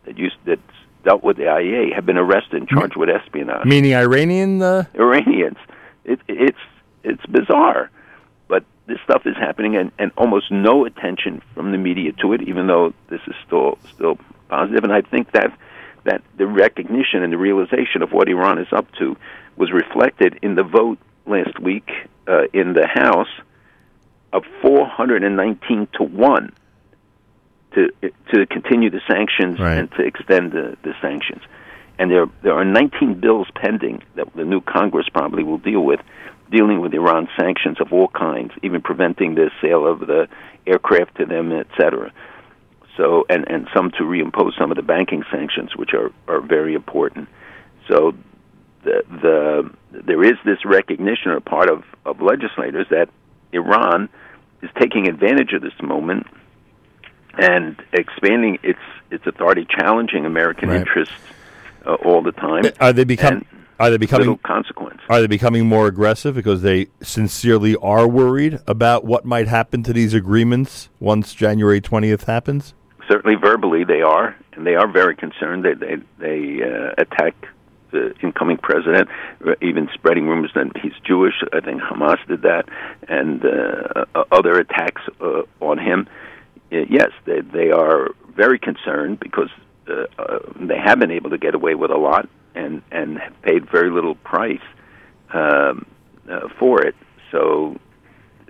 that 0.05 0.17
used 0.19 0.37
that 0.47 0.61
dealt 1.05 1.23
with 1.23 1.37
the 1.37 1.45
IAEA 1.45 1.95
have 1.95 2.07
been 2.07 2.19
arrested 2.19 2.57
and 2.61 2.69
charged 2.69 2.97
with 2.97 3.09
espionage. 3.09 3.65
Meaning 3.65 3.95
Iranian 3.95 4.63
uh... 4.63 4.85
Iranians. 4.95 5.59
It, 6.05 6.21
it's 6.29 6.59
it's 7.05 7.25
bizarre, 7.27 7.91
but 8.49 8.65
this 8.87 8.99
stuff 9.05 9.23
is 9.27 9.37
happening, 9.37 9.77
and, 9.77 9.93
and 9.99 10.11
almost 10.17 10.51
no 10.51 10.85
attention 10.85 11.43
from 11.55 11.73
the 11.73 11.79
media 11.79 12.13
to 12.23 12.33
it, 12.33 12.43
even 12.43 12.67
though 12.67 12.93
this 13.09 13.21
is 13.27 13.35
still 13.47 13.79
still 13.95 14.19
positive. 14.49 14.85
And 14.85 14.93
I 14.93 15.03
think 15.03 15.33
that 15.33 15.57
that 16.07 16.23
the 16.37 16.47
recognition 16.47 17.23
and 17.23 17.33
the 17.33 17.39
realization 17.39 18.03
of 18.03 18.11
what 18.13 18.29
Iran 18.29 18.59
is 18.59 18.69
up 18.73 18.87
to 18.99 19.17
was 19.57 19.71
reflected 19.73 20.39
in 20.43 20.55
the 20.55 20.63
vote 20.63 20.99
last 21.27 21.59
week 21.59 21.89
uh, 22.27 22.45
in 22.53 22.73
the 22.73 22.87
House 22.87 23.29
of 24.33 24.45
419 24.63 25.89
to 25.95 26.03
1 26.03 26.53
to 27.75 27.93
to 28.33 28.47
continue 28.47 28.91
the 28.91 29.01
sanctions 29.09 29.59
right. 29.61 29.79
and 29.79 29.91
to 29.93 30.03
extend 30.03 30.53
the, 30.53 30.77
the 30.83 30.95
sanctions. 31.01 31.43
And 31.99 32.11
there 32.11 32.27
there 32.43 32.55
are 32.55 32.65
19 32.65 33.21
bills 33.21 33.49
pending 33.55 34.03
that 34.15 34.35
the 34.35 34.45
new 34.45 34.61
Congress 34.61 35.07
probably 35.13 35.45
will 35.45 35.59
deal 35.59 35.81
with, 35.81 36.01
dealing 36.51 36.81
with 36.81 36.93
Iran 36.95 37.29
sanctions 37.39 37.81
of 37.81 37.93
all 37.93 38.09
kinds, 38.09 38.53
even 38.63 38.81
preventing 38.81 39.35
the 39.35 39.51
sale 39.61 39.87
of 39.87 40.01
the 40.01 40.29
aircraft 40.67 41.17
to 41.17 41.27
them, 41.27 41.53
etc. 41.53 42.13
So 42.97 43.27
and 43.29 43.47
and 43.49 43.69
some 43.75 43.91
to 43.93 44.05
reimpose 44.05 44.53
some 44.59 44.71
of 44.71 44.77
the 44.77 44.83
banking 44.83 45.23
sanctions, 45.31 45.77
which 45.77 45.91
are 45.93 46.11
are 46.29 46.41
very 46.41 46.75
important. 46.75 47.29
So 47.89 48.15
the, 48.85 49.03
the 49.23 49.71
there 50.07 50.23
is 50.25 50.37
this 50.45 50.65
recognition 50.65 51.31
on 51.33 51.41
part 51.43 51.69
of, 51.69 51.85
of 52.05 52.21
legislators 52.21 52.87
that 52.91 53.09
Iran 53.53 54.09
is 54.63 54.71
taking 54.81 55.09
advantage 55.09 55.53
of 55.53 55.63
this 55.63 55.75
moment 55.83 56.27
and 57.39 57.77
expanding 57.93 58.59
its 58.63 58.79
its 59.11 59.27
authority, 59.27 59.67
challenging 59.69 60.25
American 60.25 60.69
Right. 60.71 60.81
interests 60.81 61.15
uh, 61.85 61.95
all 61.95 62.23
the 62.23 62.33
time. 62.33 62.65
Are 62.81 62.93
they 62.93 63.05
become? 63.05 63.35
And 63.35 63.47
Are 63.79 63.91
they 63.91 63.99
becoming? 63.99 64.39
consequence. 64.39 65.01
Are 65.11 65.21
they 65.21 65.27
becoming 65.27 65.67
more 65.67 65.87
aggressive 65.87 66.35
because 66.35 66.63
they 66.63 66.87
sincerely 67.03 67.77
are 67.77 68.09
worried 68.09 68.59
about 68.67 69.05
what 69.05 69.25
might 69.27 69.49
happen 69.49 69.83
to 69.83 69.93
these 69.93 70.15
agreements 70.15 70.89
once 70.99 71.35
January 71.35 71.81
twentieth 71.83 72.25
happens? 72.25 72.73
Certainly, 73.09 73.37
verbally, 73.37 73.85
they 73.85 74.03
are, 74.03 74.37
and 74.53 74.67
they 74.67 74.75
are 74.75 74.89
very 74.89 75.15
concerned. 75.17 75.65
They 75.65 75.75
they 75.75 75.97
they 76.19 76.63
uh, 76.63 76.95
attack 76.99 77.35
the 77.93 78.15
incoming 78.23 78.59
president, 78.59 79.09
even 79.63 79.89
spreading 79.95 80.27
rumors 80.27 80.51
that 80.55 80.77
he's 80.83 80.93
Jewish. 81.05 81.35
I 81.53 81.61
think 81.61 81.81
Hamas 81.81 82.19
did 82.27 82.43
that, 82.43 82.69
and 83.09 83.45
uh, 83.45 84.05
uh, 84.15 84.25
other 84.33 84.59
attacks 84.59 85.03
uh, 85.21 85.43
on 85.61 85.79
him. 85.79 86.09
Uh, 86.73 86.79
yes, 86.91 87.11
they 87.25 87.41
they 87.41 87.71
are 87.71 88.11
very 88.35 88.59
concerned 88.59 89.21
because 89.21 89.51
uh, 89.89 90.07
uh, 90.19 90.39
they 90.57 90.79
have 90.79 90.99
been 90.99 91.11
able 91.11 91.31
to 91.31 91.39
get 91.39 91.55
away 91.55 91.75
with 91.75 91.91
a 91.91 91.97
lot 91.97 92.29
and 92.55 92.83
and 92.91 93.19
have 93.19 93.43
paid 93.43 93.71
very 93.71 93.91
little 93.91 94.15
price 94.17 94.67
um, 95.33 95.87
uh, 96.29 96.49
for 96.59 96.83
it. 96.83 96.95
So 97.31 97.79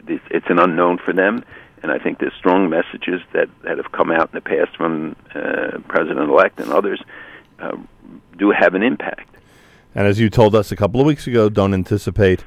it's 0.09 0.47
an 0.49 0.59
unknown 0.59 0.99
for 0.99 1.12
them. 1.12 1.45
And 1.87 1.94
I 1.94 2.03
think 2.03 2.18
there's 2.18 2.35
strong 2.37 2.68
messages 2.68 3.20
that, 3.33 3.49
that 3.62 3.77
have 3.77 3.92
come 3.92 4.11
out 4.11 4.31
in 4.33 4.35
the 4.35 4.40
past 4.40 4.77
from 4.77 5.14
uh, 5.37 5.79
President-elect 5.87 6.59
and 6.59 6.72
others 6.72 7.01
uh, 7.61 7.77
do 8.37 8.51
have 8.51 8.75
an 8.75 8.83
impact. 8.83 9.37
And 9.94 10.05
as 10.05 10.18
you 10.18 10.29
told 10.29 10.57
us 10.57 10.72
a 10.72 10.77
couple 10.77 11.01
of 11.01 11.07
weeks 11.07 11.29
ago, 11.29 11.49
don't 11.49 11.72
anticipate 11.72 12.42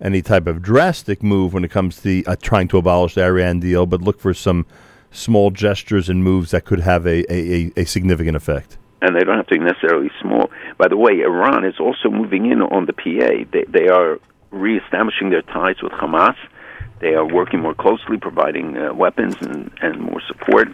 any 0.00 0.22
type 0.22 0.46
of 0.46 0.62
drastic 0.62 1.24
move 1.24 1.52
when 1.52 1.64
it 1.64 1.72
comes 1.72 1.96
to 1.96 2.02
the, 2.02 2.26
uh, 2.26 2.36
trying 2.40 2.68
to 2.68 2.78
abolish 2.78 3.16
the 3.16 3.24
Iran 3.24 3.58
deal, 3.58 3.84
but 3.84 4.00
look 4.00 4.20
for 4.20 4.32
some 4.32 4.64
small 5.10 5.50
gestures 5.50 6.08
and 6.08 6.22
moves 6.22 6.52
that 6.52 6.64
could 6.64 6.80
have 6.80 7.04
a, 7.04 7.24
a, 7.28 7.54
a, 7.56 7.72
a 7.78 7.84
significant 7.86 8.36
effect. 8.36 8.78
and 9.02 9.16
they 9.16 9.24
don't 9.24 9.36
have 9.36 9.48
to 9.48 9.58
be 9.58 9.64
necessarily 9.64 10.10
small. 10.22 10.52
By 10.78 10.86
the 10.86 10.96
way, 10.96 11.20
Iran 11.20 11.64
is 11.64 11.80
also 11.80 12.10
moving 12.10 12.48
in 12.48 12.62
on 12.62 12.86
the 12.86 12.92
PA. 12.92 13.44
They, 13.52 13.64
they 13.68 13.88
are 13.88 14.20
reestablishing 14.52 15.30
their 15.30 15.42
ties 15.42 15.82
with 15.82 15.90
Hamas. 15.90 16.36
They 17.00 17.14
are 17.14 17.26
working 17.26 17.60
more 17.60 17.74
closely, 17.74 18.16
providing 18.18 18.76
uh, 18.76 18.94
weapons 18.94 19.36
and, 19.40 19.70
and 19.82 20.00
more 20.00 20.20
support. 20.26 20.68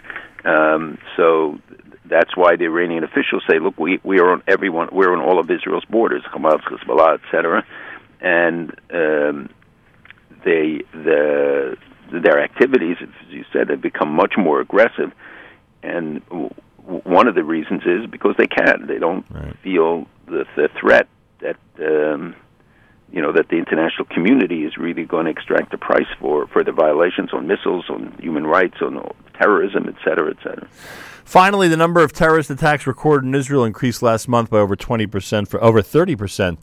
Um, 0.44 0.98
so 1.16 1.58
that's 2.04 2.36
why 2.36 2.56
the 2.56 2.64
Iranian 2.64 3.04
officials 3.04 3.42
say, 3.48 3.58
"Look, 3.58 3.78
we, 3.78 4.00
we 4.04 4.20
are 4.20 4.30
on 4.30 4.42
everyone. 4.46 4.88
We're 4.92 5.12
on 5.12 5.20
all 5.20 5.38
of 5.38 5.50
Israel's 5.50 5.84
borders, 5.86 6.22
Hamas, 6.32 6.60
Hezbollah, 6.62 7.18
etc." 7.24 7.64
And 8.20 8.70
um, 8.92 9.48
they 10.44 10.82
the 10.92 11.76
their 12.12 12.42
activities, 12.42 12.96
as 13.00 13.08
you 13.28 13.44
said, 13.52 13.70
have 13.70 13.80
become 13.80 14.10
much 14.10 14.34
more 14.36 14.60
aggressive. 14.60 15.12
And 15.82 16.22
w- 16.28 16.50
one 17.04 17.28
of 17.28 17.34
the 17.34 17.44
reasons 17.44 17.82
is 17.86 18.06
because 18.10 18.34
they 18.36 18.46
can. 18.48 18.86
They 18.86 18.98
don't 18.98 19.24
Right. 19.30 19.56
feel 19.62 20.06
the, 20.26 20.44
the 20.56 20.68
threat 20.80 21.08
that 21.40 21.56
um, 21.78 22.34
you 23.12 23.20
know 23.20 23.32
that 23.32 23.48
the 23.48 23.56
international 23.56 24.04
community 24.06 24.64
is 24.64 24.76
really 24.76 25.04
going 25.04 25.24
to 25.24 25.30
extract 25.30 25.74
a 25.74 25.78
price 25.78 26.06
for 26.18 26.46
for 26.48 26.62
the 26.62 26.72
violations 26.72 27.32
on 27.32 27.46
missiles, 27.46 27.84
on 27.88 28.16
human 28.20 28.46
rights, 28.46 28.76
on 28.80 29.02
terrorism, 29.40 29.86
et 29.88 29.96
cetera, 30.04 30.30
et 30.30 30.36
cetera. 30.42 30.68
Finally, 31.24 31.68
the 31.68 31.76
number 31.76 32.02
of 32.02 32.12
terrorist 32.12 32.50
attacks 32.50 32.86
recorded 32.86 33.26
in 33.26 33.34
Israel 33.34 33.64
increased 33.64 34.02
last 34.02 34.26
month 34.26 34.50
by 34.50 34.58
over 34.58 34.74
20%, 34.74 35.46
for 35.46 35.62
over 35.62 35.80
30% 35.80 36.58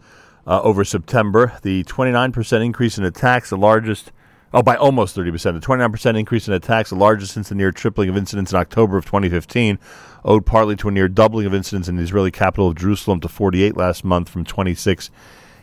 uh, 0.45 0.61
over 0.61 0.83
September. 0.83 1.53
The 1.61 1.85
29% 1.85 2.65
increase 2.65 2.97
in 2.97 3.05
attacks, 3.05 3.49
the 3.49 3.57
largest, 3.57 4.11
oh, 4.53 4.61
by 4.61 4.75
almost 4.75 5.15
30%. 5.15 5.59
The 5.59 5.65
29% 5.65 6.19
increase 6.19 6.49
in 6.49 6.53
attacks, 6.53 6.89
the 6.89 6.97
largest 6.97 7.33
since 7.33 7.47
the 7.47 7.55
near 7.55 7.71
tripling 7.71 8.09
of 8.09 8.17
incidents 8.17 8.51
in 8.51 8.57
October 8.57 8.97
of 8.97 9.05
2015, 9.05 9.79
owed 10.25 10.45
partly 10.45 10.75
to 10.75 10.89
a 10.89 10.91
near 10.91 11.07
doubling 11.07 11.45
of 11.45 11.53
incidents 11.53 11.87
in 11.87 11.95
the 11.95 12.03
Israeli 12.03 12.31
capital 12.31 12.67
of 12.67 12.75
Jerusalem 12.75 13.21
to 13.21 13.29
48 13.29 13.77
last 13.77 14.03
month 14.03 14.27
from 14.27 14.43
26 14.43 15.09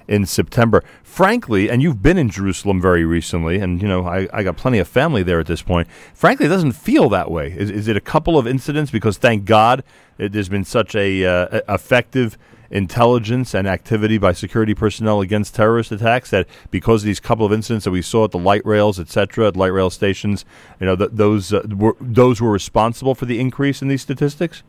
in 0.09 0.27
September. 0.27 0.83
Frankly, 1.03 1.71
and 1.71 1.83
you've 1.83 2.03
been 2.03 2.19
in 2.19 2.29
Jerusalem 2.29 2.81
very 2.81 3.05
recently, 3.05 3.59
and 3.59 3.81
you 3.81 3.89
know 3.89 4.07
I, 4.07 4.29
I 4.33 4.43
got 4.43 4.57
plenty 4.57 4.79
of 4.79 4.89
family 4.89 5.23
there 5.23 5.41
at 5.41 5.47
this 5.47 5.63
point. 5.63 5.89
Frankly, 6.13 6.47
it 6.47 6.51
doesn't 6.51 6.73
feel 6.73 7.09
that 7.11 7.31
way. 7.31 7.53
Is, 7.57 7.71
is 7.71 7.89
it 7.89 7.97
a 7.97 8.01
couple 8.01 8.39
of 8.39 8.47
incidents? 8.47 8.91
Because 8.91 9.17
thank 9.17 9.45
God 9.45 9.85
it, 10.19 10.33
there's 10.33 10.49
been 10.49 10.65
such 10.65 10.95
a 10.95 11.25
uh, 11.25 11.61
effective 11.69 12.37
intelligence 12.71 13.55
and 13.55 13.69
activity 13.69 14.19
by 14.19 14.33
security 14.33 14.75
personnel 14.75 15.21
against 15.21 15.55
terrorist 15.55 15.93
attacks 15.93 16.31
that 16.31 16.47
because 16.71 17.03
of 17.03 17.07
these 17.07 17.21
couple 17.21 17.47
of 17.47 17.53
incidents 17.53 17.85
that 17.85 17.93
we 17.93 18.03
saw 18.03 18.25
at 18.25 18.33
the 18.33 18.39
light 18.39 18.65
rails, 18.67 18.99
etc., 18.99 19.49
at 19.49 19.57
light 19.57 19.69
rail 19.69 19.91
stations, 19.91 20.45
you 20.81 20.87
know 20.87 20.97
th- 20.97 21.11
those 21.13 21.53
uh, 21.53 21.63
were 21.71 21.97
those 22.01 22.41
were 22.41 22.51
responsible 22.51 23.15
for 23.15 23.27
the 23.27 23.39
increase 23.39 23.81
in 23.81 23.89
these 23.89 24.03
statistics. 24.03 24.63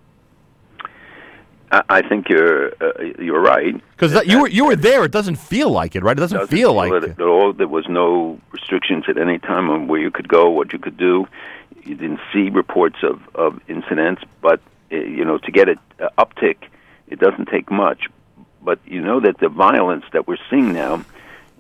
I, 1.72 2.02
think 2.08 2.30
you're 2.30 2.74
uh, 2.82 3.04
you're 3.20 3.42
right. 3.42 3.74
Because 3.98 4.26
you 4.26 4.42
were 4.42 4.48
you 4.48 4.66
were 4.66 4.76
there. 4.76 5.04
It 5.04 5.12
doesn't 5.12 5.36
feel 5.36 5.70
like 5.70 5.96
it, 5.96 6.04
right? 6.04 6.18
It 6.18 6.20
doesn't, 6.20 6.38
doesn't 6.38 6.56
feel 6.56 6.74
like 6.74 6.92
it 6.92 7.04
at 7.04 7.22
all. 7.22 7.54
There 7.54 7.68
was 7.68 7.86
no 7.90 8.40
restrictions 8.52 9.06
at 9.08 9.18
any 9.18 9.40
time 9.40 9.70
on 9.70 9.88
where 9.88 10.00
you 10.00 10.12
could 10.12 10.28
go, 10.28 10.50
what 10.50 10.74
you 10.74 10.80
could 10.80 10.98
do. 10.98 11.28
You 11.84 11.96
didn't 11.96 12.20
see 12.32 12.50
reports 12.50 12.98
of 13.04 13.22
of 13.36 13.60
incidents, 13.68 14.24
but 14.42 14.62
uh, 14.92 14.98
you 14.98 15.26
know 15.26 15.38
to 15.40 15.52
get 15.52 15.70
an 15.70 15.80
uh, 16.00 16.10
uptick, 16.18 16.58
it 17.08 17.20
doesn't 17.20 17.48
take 17.48 17.72
much. 17.72 18.08
But 18.62 18.80
you 18.86 19.02
know 19.02 19.20
that 19.20 19.40
the 19.40 19.50
violence 19.50 20.06
that 20.14 20.28
we're 20.28 20.38
seeing 20.50 20.74
now, 20.74 21.06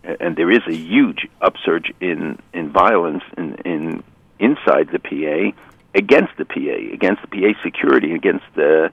uh, 0.07 0.15
and 0.19 0.35
there 0.35 0.51
is 0.51 0.61
a 0.67 0.73
huge 0.75 1.27
upsurge 1.41 1.91
in 1.99 2.39
in 2.53 2.69
violence 2.71 3.23
in 3.37 3.55
in 3.65 4.03
inside 4.39 4.89
the 4.91 4.99
PA 4.99 5.57
against 5.95 6.33
the 6.37 6.45
PA, 6.45 6.93
against 6.93 7.21
the 7.21 7.27
PA 7.27 7.61
security, 7.63 8.13
against 8.13 8.45
the 8.55 8.91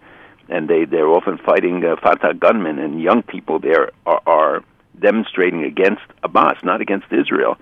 and 0.52 0.68
they 0.68 0.84
they're 0.84 1.08
often 1.08 1.38
fighting 1.38 1.84
uh, 1.84 1.96
Fatah 1.96 2.34
gunmen 2.34 2.78
and 2.78 3.00
young 3.00 3.22
people 3.22 3.58
there 3.58 3.90
are, 4.06 4.22
are 4.26 4.64
demonstrating 5.00 5.64
against 5.64 6.02
Abbas, 6.22 6.58
not 6.62 6.80
against 6.80 7.06
Israel, 7.10 7.56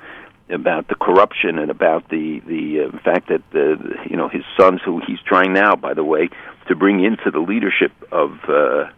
about 0.50 0.88
the 0.88 0.96
corruption 0.96 1.58
and 1.58 1.70
about 1.70 2.08
the 2.08 2.40
the 2.46 2.84
uh, 2.84 2.98
fact 2.98 3.28
that 3.28 3.42
the 3.52 3.78
you 4.08 4.16
know 4.16 4.28
his 4.28 4.42
sons, 4.58 4.80
who 4.84 5.00
he's 5.06 5.20
trying 5.24 5.52
now, 5.52 5.76
by 5.76 5.94
the 5.94 6.04
way, 6.04 6.28
to 6.68 6.74
bring 6.74 7.02
into 7.04 7.30
the 7.30 7.38
leadership 7.38 7.92
of 8.10 8.38
uh, 8.48 8.90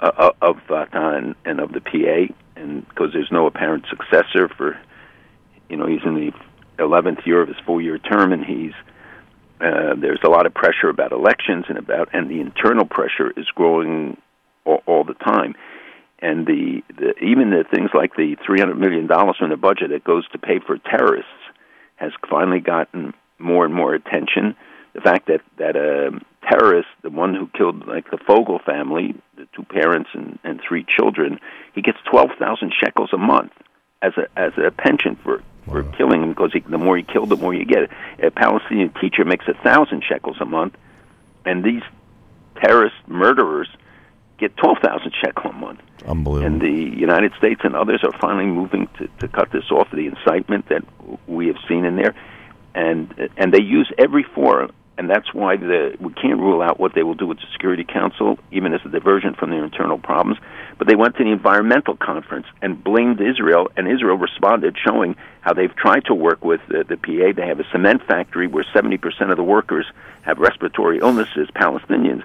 uh, 0.00 0.32
of 0.42 0.60
Fatah 0.68 1.16
and, 1.16 1.34
and 1.44 1.60
of 1.60 1.72
the 1.72 1.80
PA, 1.80 2.32
and 2.56 2.86
because 2.88 3.12
there's 3.12 3.32
no 3.32 3.46
apparent 3.46 3.86
successor 3.88 4.48
for, 4.48 4.78
you 5.68 5.76
know, 5.76 5.86
he's 5.86 6.04
in 6.04 6.14
the 6.14 6.32
eleventh 6.78 7.20
year 7.24 7.40
of 7.40 7.48
his 7.48 7.58
four 7.64 7.80
year 7.80 7.98
term, 7.98 8.32
and 8.32 8.44
he's 8.44 8.74
uh, 9.60 9.94
there's 10.00 10.20
a 10.24 10.30
lot 10.30 10.46
of 10.46 10.54
pressure 10.54 10.88
about 10.88 11.12
elections 11.12 11.66
and 11.68 11.78
about 11.78 12.08
and 12.12 12.30
the 12.30 12.40
internal 12.40 12.86
pressure 12.86 13.30
is 13.36 13.46
growing 13.54 14.16
all, 14.64 14.82
all 14.86 15.04
the 15.04 15.14
time. 15.14 15.54
And 16.22 16.46
the, 16.46 16.82
the 16.96 17.14
even 17.24 17.50
the 17.50 17.64
things 17.74 17.90
like 17.94 18.14
the 18.16 18.36
300 18.44 18.74
million 18.78 19.06
dollars 19.06 19.36
from 19.38 19.50
the 19.50 19.56
budget 19.56 19.90
that 19.90 20.04
goes 20.04 20.28
to 20.30 20.38
pay 20.38 20.60
for 20.66 20.78
terrorists 20.78 21.30
has 21.96 22.12
finally 22.28 22.60
gotten 22.60 23.14
more 23.38 23.64
and 23.64 23.74
more 23.74 23.94
attention. 23.94 24.56
The 24.94 25.00
fact 25.00 25.28
that 25.28 25.40
that 25.58 25.76
a 25.76 26.08
um, 26.08 26.22
terrorist 26.48 26.88
the 27.02 27.10
one 27.10 27.34
who 27.34 27.48
killed 27.56 27.86
like 27.86 28.10
the 28.10 28.18
Fogel 28.26 28.60
family 28.64 29.14
the 29.36 29.46
two 29.54 29.62
parents 29.62 30.10
and 30.14 30.38
and 30.42 30.60
three 30.66 30.84
children 30.98 31.38
he 31.74 31.82
gets 31.82 31.98
12,000 32.10 32.72
shekels 32.82 33.10
a 33.12 33.18
month 33.18 33.52
as 34.02 34.12
a 34.16 34.26
as 34.38 34.52
a 34.56 34.70
pension 34.70 35.16
for 35.22 35.42
for 35.66 35.82
wow. 35.82 35.92
killing 35.96 36.22
him 36.22 36.30
because 36.30 36.52
he, 36.52 36.60
the 36.60 36.78
more 36.78 36.96
you 36.96 37.04
kill, 37.04 37.26
the 37.26 37.36
more 37.36 37.54
you 37.54 37.64
get. 37.64 37.90
A 38.22 38.30
Palestinian 38.30 38.92
teacher 39.00 39.24
makes 39.24 39.46
a 39.48 39.54
thousand 39.54 40.02
shekels 40.04 40.36
a 40.40 40.44
month, 40.44 40.76
and 41.44 41.64
these 41.64 41.82
terrorist 42.62 42.96
murderers 43.06 43.68
get 44.38 44.56
twelve 44.56 44.78
thousand 44.78 45.12
shekel 45.22 45.50
a 45.50 45.54
month. 45.54 45.80
Unbelievable. 46.06 46.46
And 46.46 46.60
the 46.60 46.98
United 46.98 47.32
States 47.38 47.60
and 47.64 47.76
others 47.76 48.00
are 48.02 48.18
finally 48.18 48.46
moving 48.46 48.88
to, 48.98 49.08
to 49.20 49.28
cut 49.28 49.52
this 49.52 49.70
off. 49.70 49.90
The 49.90 50.06
incitement 50.06 50.68
that 50.68 50.82
we 51.26 51.46
have 51.48 51.58
seen 51.68 51.84
in 51.84 51.96
there, 51.96 52.14
and 52.74 53.30
and 53.36 53.52
they 53.52 53.62
use 53.62 53.90
every 53.98 54.22
forum 54.22 54.72
and 55.00 55.08
that's 55.08 55.32
why 55.32 55.56
the 55.56 55.96
we 55.98 56.12
can't 56.12 56.38
rule 56.38 56.60
out 56.60 56.78
what 56.78 56.94
they 56.94 57.02
will 57.02 57.14
do 57.14 57.26
with 57.26 57.38
the 57.38 57.46
Security 57.54 57.84
Council, 57.84 58.38
even 58.52 58.74
as 58.74 58.82
a 58.84 58.90
diversion 58.90 59.32
from 59.32 59.48
their 59.48 59.64
internal 59.64 59.96
problems. 59.96 60.38
But 60.76 60.88
they 60.88 60.94
went 60.94 61.16
to 61.16 61.24
the 61.24 61.30
environmental 61.30 61.96
conference 61.96 62.44
and 62.60 62.84
blamed 62.84 63.18
Israel, 63.18 63.70
and 63.78 63.90
Israel 63.90 64.18
responded, 64.18 64.76
showing 64.76 65.16
how 65.40 65.54
they've 65.54 65.74
tried 65.74 66.04
to 66.04 66.14
work 66.14 66.44
with 66.44 66.60
the, 66.68 66.84
the 66.84 66.98
PA. 66.98 67.32
They 67.34 67.48
have 67.48 67.60
a 67.60 67.64
cement 67.72 68.02
factory 68.06 68.46
where 68.46 68.62
70% 68.74 69.30
of 69.30 69.38
the 69.38 69.42
workers 69.42 69.86
have 70.20 70.36
respiratory 70.36 70.98
illnesses, 70.98 71.48
Palestinians, 71.56 72.22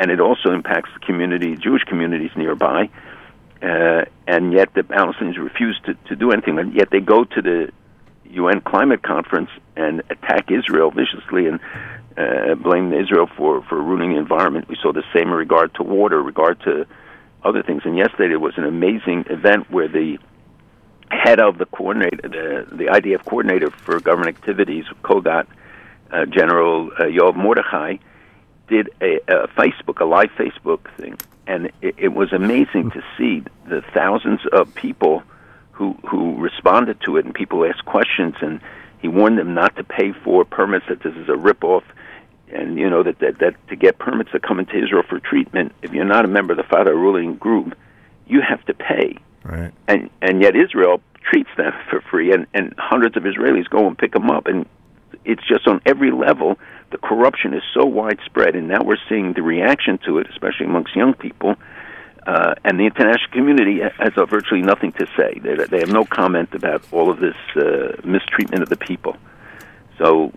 and 0.00 0.10
it 0.10 0.18
also 0.18 0.50
impacts 0.50 0.90
the 0.94 1.06
community, 1.06 1.54
Jewish 1.54 1.84
communities 1.84 2.32
nearby. 2.36 2.90
Uh, 3.62 4.04
and 4.26 4.52
yet 4.52 4.74
the 4.74 4.82
Palestinians 4.82 5.38
refuse 5.38 5.80
to, 5.86 5.94
to 6.08 6.16
do 6.16 6.32
anything. 6.32 6.58
And 6.58 6.74
yet 6.74 6.90
they 6.90 6.98
go 6.98 7.22
to 7.22 7.40
the 7.40 7.70
UN 8.30 8.60
climate 8.62 9.02
conference 9.02 9.50
and 9.76 10.02
attack 10.10 10.50
Israel 10.50 10.90
viciously 10.90 11.46
and 11.46 11.60
uh, 12.16 12.54
blame 12.54 12.92
Israel 12.92 13.28
for 13.36 13.62
for 13.62 13.80
ruining 13.80 14.12
the 14.12 14.18
environment. 14.18 14.68
We 14.68 14.76
saw 14.82 14.92
the 14.92 15.04
same 15.14 15.28
in 15.28 15.34
regard 15.34 15.74
to 15.74 15.82
water, 15.82 16.22
regard 16.22 16.60
to 16.60 16.86
other 17.44 17.62
things. 17.62 17.82
And 17.84 17.96
yesterday 17.96 18.28
there 18.28 18.40
was 18.40 18.54
an 18.56 18.64
amazing 18.64 19.26
event 19.30 19.70
where 19.70 19.88
the 19.88 20.18
head 21.10 21.40
of 21.40 21.58
the 21.58 21.66
coordinator, 21.66 22.28
the 22.28 22.76
the 22.76 22.84
IDF 22.86 23.24
coordinator 23.24 23.70
for 23.70 24.00
government 24.00 24.36
activities, 24.36 24.84
COGAT, 25.02 25.46
uh, 26.10 26.26
General 26.26 26.90
uh, 26.98 27.04
Yoav 27.04 27.36
Mordechai, 27.36 27.96
did 28.68 28.90
a, 29.00 29.16
a 29.28 29.48
Facebook, 29.48 30.00
a 30.00 30.04
live 30.04 30.30
Facebook 30.38 30.90
thing, 30.96 31.16
and 31.46 31.66
it, 31.82 31.94
it 31.98 32.08
was 32.08 32.32
amazing 32.32 32.90
to 32.92 33.02
see 33.16 33.44
the 33.68 33.82
thousands 33.94 34.40
of 34.52 34.74
people 34.74 35.22
who 35.72 35.92
who 36.08 36.36
responded 36.38 37.00
to 37.02 37.18
it, 37.18 37.24
and 37.24 37.34
people 37.34 37.64
asked 37.64 37.84
questions, 37.84 38.34
and 38.40 38.60
he 39.00 39.08
warned 39.08 39.38
them 39.38 39.54
not 39.54 39.76
to 39.76 39.84
pay 39.84 40.12
for 40.12 40.44
permits 40.44 40.86
that 40.88 41.02
this 41.02 41.14
is 41.14 41.28
a 41.28 41.32
ripoff 41.32 41.82
and 42.52 42.78
you 42.78 42.88
know 42.88 43.02
that, 43.02 43.18
that 43.18 43.38
that 43.38 43.54
to 43.68 43.76
get 43.76 43.98
permits 43.98 44.30
to 44.32 44.40
come 44.40 44.58
into 44.58 44.76
Israel 44.76 45.02
for 45.08 45.18
treatment, 45.18 45.72
if 45.82 45.92
you're 45.92 46.04
not 46.04 46.24
a 46.24 46.28
member 46.28 46.52
of 46.52 46.58
the 46.58 46.64
Fatah 46.64 46.94
ruling 46.94 47.36
group, 47.36 47.76
you 48.26 48.40
have 48.40 48.64
to 48.66 48.74
pay. 48.74 49.16
Right. 49.42 49.72
And 49.88 50.10
and 50.22 50.42
yet 50.42 50.56
Israel 50.56 51.00
treats 51.22 51.50
them 51.56 51.72
for 51.90 52.00
free, 52.00 52.32
and 52.32 52.46
and 52.54 52.74
hundreds 52.78 53.16
of 53.16 53.24
Israelis 53.24 53.68
go 53.68 53.86
and 53.86 53.96
pick 53.96 54.12
them 54.12 54.30
up, 54.30 54.46
and 54.46 54.66
it's 55.24 55.46
just 55.46 55.66
on 55.66 55.80
every 55.86 56.10
level. 56.10 56.58
The 56.90 56.98
corruption 56.98 57.52
is 57.52 57.62
so 57.74 57.84
widespread, 57.84 58.54
and 58.54 58.68
now 58.68 58.82
we're 58.84 58.96
seeing 59.08 59.32
the 59.32 59.42
reaction 59.42 59.98
to 60.06 60.18
it, 60.18 60.28
especially 60.30 60.66
amongst 60.66 60.94
young 60.94 61.14
people. 61.14 61.56
Uh, 62.26 62.54
and 62.64 62.78
the 62.78 62.84
international 62.84 63.30
community 63.30 63.80
has 63.80 64.12
uh, 64.16 64.24
virtually 64.24 64.62
nothing 64.62 64.92
to 64.92 65.06
say. 65.16 65.38
They, 65.40 65.54
they 65.66 65.78
have 65.78 65.92
no 65.92 66.04
comment 66.04 66.54
about 66.54 66.84
all 66.92 67.08
of 67.10 67.20
this 67.20 67.36
uh, 67.56 68.00
mistreatment 68.04 68.62
of 68.62 68.68
the 68.68 68.76
people. 68.76 69.16
So 69.98 70.32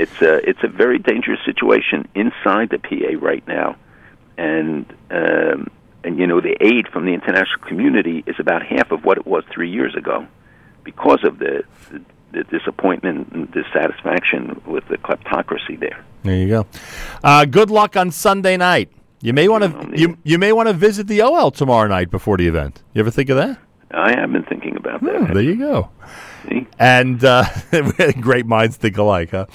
it's 0.00 0.22
a 0.22 0.48
it's 0.48 0.62
a 0.62 0.68
very 0.68 0.98
dangerous 0.98 1.40
situation 1.44 2.08
inside 2.14 2.70
the 2.70 2.78
PA 2.78 3.18
right 3.20 3.46
now, 3.46 3.76
and 4.38 4.86
um, 5.10 5.68
and 6.04 6.18
you 6.18 6.26
know 6.26 6.40
the 6.40 6.56
aid 6.60 6.88
from 6.88 7.04
the 7.04 7.12
international 7.12 7.60
community 7.66 8.24
is 8.26 8.36
about 8.38 8.62
half 8.64 8.90
of 8.90 9.04
what 9.04 9.18
it 9.18 9.26
was 9.26 9.44
three 9.52 9.70
years 9.70 9.94
ago, 9.94 10.26
because 10.84 11.22
of 11.22 11.38
the 11.38 11.64
the, 11.90 12.02
the 12.32 12.44
disappointment 12.44 13.30
and 13.32 13.52
dissatisfaction 13.52 14.62
with 14.66 14.86
the 14.88 14.96
kleptocracy 14.96 15.78
there. 15.78 16.02
There 16.22 16.36
you 16.36 16.48
go. 16.48 16.66
Uh, 17.22 17.44
good 17.44 17.70
luck 17.70 17.96
on 17.96 18.10
Sunday 18.10 18.56
night. 18.56 18.90
You 19.20 19.34
may 19.34 19.48
want 19.48 19.64
to 19.64 20.00
you 20.00 20.16
you 20.24 20.38
may 20.38 20.52
want 20.52 20.68
to 20.68 20.72
visit 20.72 21.08
the 21.08 21.18
Ohel 21.18 21.54
tomorrow 21.54 21.88
night 21.88 22.10
before 22.10 22.38
the 22.38 22.48
event. 22.48 22.82
You 22.94 23.00
ever 23.00 23.10
think 23.10 23.28
of 23.28 23.36
that? 23.36 23.58
I 23.92 24.12
have 24.18 24.32
been 24.32 24.44
thinking 24.44 24.76
about 24.76 25.02
that. 25.02 25.16
Oh, 25.16 25.34
there 25.34 25.42
you 25.42 25.56
go. 25.56 25.90
See? 26.48 26.66
And 26.78 27.22
uh, 27.24 27.44
great 28.20 28.46
minds 28.46 28.76
think 28.76 28.96
alike, 28.96 29.30
huh? 29.30 29.46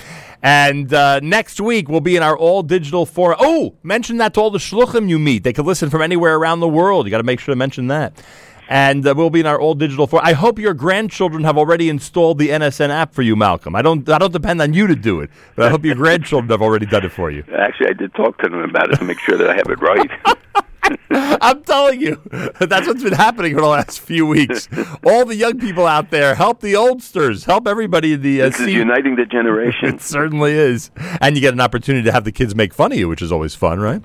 And 0.44 0.94
uh, 0.94 1.22
next 1.22 1.60
week 1.60 1.90
we'll 1.90 2.02
be 2.02 2.16
in 2.16 2.24
our 2.24 2.38
all 2.38 2.62
digital 2.62 3.06
forum. 3.06 3.38
Oh, 3.40 3.76
mention 3.82 4.18
that 4.18 4.34
to 4.36 4.42
all 4.42 4.52
the 4.52 4.60
shluchim 4.60 5.10
you 5.10 5.18
meet. 5.18 5.44
They 5.44 5.54
can 5.54 5.66
listen 5.66 5.90
from 5.90 6.02
anywhere 6.02 6.36
around 6.36 6.60
the 6.60 6.68
world. 6.68 7.06
You 7.08 7.12
got 7.12 7.18
to 7.18 7.24
make 7.24 7.40
sure 7.40 7.54
to 7.54 7.58
mention 7.58 7.88
that. 7.88 8.22
And 8.68 9.08
uh, 9.08 9.14
we'll 9.16 9.30
be 9.30 9.40
in 9.40 9.46
our 9.46 9.60
all 9.60 9.76
digital 9.76 10.08
forum. 10.08 10.26
I 10.26 10.34
hope 10.34 10.60
your 10.60 10.74
grandchildren 10.74 11.44
have 11.44 11.58
already 11.58 11.88
installed 11.88 12.40
the 12.40 12.50
NSN 12.50 12.90
app 12.90 13.14
for 13.14 13.22
you, 13.22 13.36
Malcolm. 13.36 13.76
I 13.76 13.84
don't. 13.84 14.08
I 14.10 14.18
don't 14.18 14.34
depend 14.34 14.60
on 14.60 14.74
you 14.74 14.88
to 14.88 14.96
do 14.96 15.22
it, 15.22 15.30
but 15.56 15.68
I 15.68 15.70
hope 15.70 15.86
your 15.86 15.96
grandchildren 16.04 16.50
have 16.50 16.64
already 16.64 16.88
done 16.88 17.06
it 17.06 17.12
for 17.12 17.30
you. 17.30 17.44
Actually, 17.56 17.90
I 17.90 17.94
did 17.94 18.14
talk 18.16 18.40
to 18.40 18.50
them 18.50 18.62
about 18.62 18.92
it 18.92 18.98
to 18.98 19.06
make 19.06 19.20
sure 19.20 19.38
that 19.38 19.50
I 19.50 19.56
have 19.56 19.70
it 19.70 19.80
right. 19.82 20.66
I'm 21.10 21.64
telling 21.64 22.02
you, 22.02 22.22
that's 22.60 22.88
what's 22.88 23.04
been 23.04 23.14
happening 23.14 23.56
for 23.56 23.62
the 23.62 23.68
last 23.68 24.00
few 24.00 24.26
weeks. 24.26 24.68
All 25.06 25.26
the 25.26 25.36
young 25.36 25.60
people 25.60 25.86
out 25.86 26.12
there, 26.12 26.36
help 26.36 26.62
the 26.62 26.76
oldsters, 26.76 27.46
help 27.46 27.68
everybody 27.68 28.14
in 28.14 28.22
the. 28.22 28.42
Uh, 28.42 28.50
this 28.50 28.60
is 28.60 28.68
uniting 28.68 29.16
the 29.16 29.26
generation. 29.26 29.90
it 29.96 30.02
certainly 30.02 30.54
is, 30.54 30.92
and 31.22 31.36
you 31.36 31.42
get 31.42 31.54
an 31.54 31.62
opportunity 31.62 32.04
to 32.06 32.12
have 32.12 32.24
the 32.24 32.32
kids 32.32 32.56
make 32.56 32.74
fun 32.74 32.92
of 32.92 32.98
you, 32.98 33.08
which 33.08 33.22
is 33.22 33.32
always 33.32 33.56
fun, 33.56 33.80
right? 33.80 34.02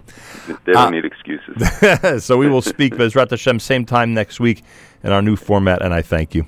They 0.47 0.73
don't 0.73 0.77
uh, 0.77 0.91
need 0.91 1.05
excuses. 1.05 2.25
so 2.25 2.37
we 2.37 2.49
will 2.49 2.63
speak 2.63 2.95
Bezrat 2.95 3.31
Hashem 3.31 3.61
same 3.61 3.85
time 3.85 4.15
next 4.15 4.41
week 4.41 4.63
in 5.03 5.13
our 5.13 5.23
new 5.23 5.37
format, 5.37 5.83
and 5.83 5.95
I 5.95 6.03
thank 6.03 6.35
you. 6.35 6.47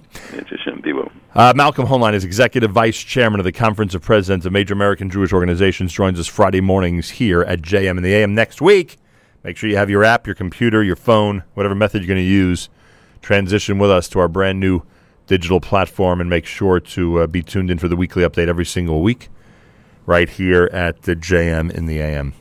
Uh, 1.35 1.53
Malcolm 1.57 1.87
Hoenlein 1.87 2.13
is 2.13 2.25
Executive 2.25 2.71
Vice 2.71 2.99
Chairman 2.99 3.41
of 3.41 3.45
the 3.45 3.53
Conference 3.53 3.95
of 3.95 4.03
Presidents 4.03 4.45
of 4.45 4.53
Major 4.53 4.75
American 4.75 5.09
Jewish 5.09 5.33
Organizations, 5.33 5.91
joins 5.91 6.21
us 6.21 6.27
Friday 6.27 6.61
mornings 6.61 7.09
here 7.09 7.43
at 7.43 7.63
JM 7.63 7.97
in 7.97 8.03
the 8.03 8.13
AM. 8.13 8.35
Next 8.35 8.61
week, 8.61 8.99
Make 9.45 9.57
sure 9.57 9.69
you 9.69 9.77
have 9.77 9.91
your 9.91 10.05
app, 10.05 10.27
your 10.27 10.35
computer, 10.35 10.83
your 10.83 10.97
phone, 10.97 11.43
whatever 11.55 11.75
method 11.75 12.03
you're 12.03 12.09
going 12.09 12.19
to 12.19 12.23
use. 12.23 12.69
Transition 13.21 13.79
with 13.79 13.91
us 13.91 14.09
to 14.11 14.19
our 14.19 14.29
brand 14.29 14.61
new 14.61 14.83
digital 15.27 15.61
platform 15.61 16.21
and 16.21 16.29
make 16.29 16.47
sure 16.47 16.79
to 16.81 17.21
uh, 17.21 17.27
be 17.27 17.43
tuned 17.43 17.71
in 17.71 17.79
for 17.79 17.89
the 17.89 17.97
weekly 17.97 18.23
update 18.23 18.49
every 18.49 18.65
single 18.65 19.03
week 19.03 19.29
right 20.07 20.29
here 20.29 20.69
at 20.73 21.03
the 21.03 21.15
JM 21.15 21.71
in 21.73 21.87
the 21.87 22.01
AM. 22.01 22.31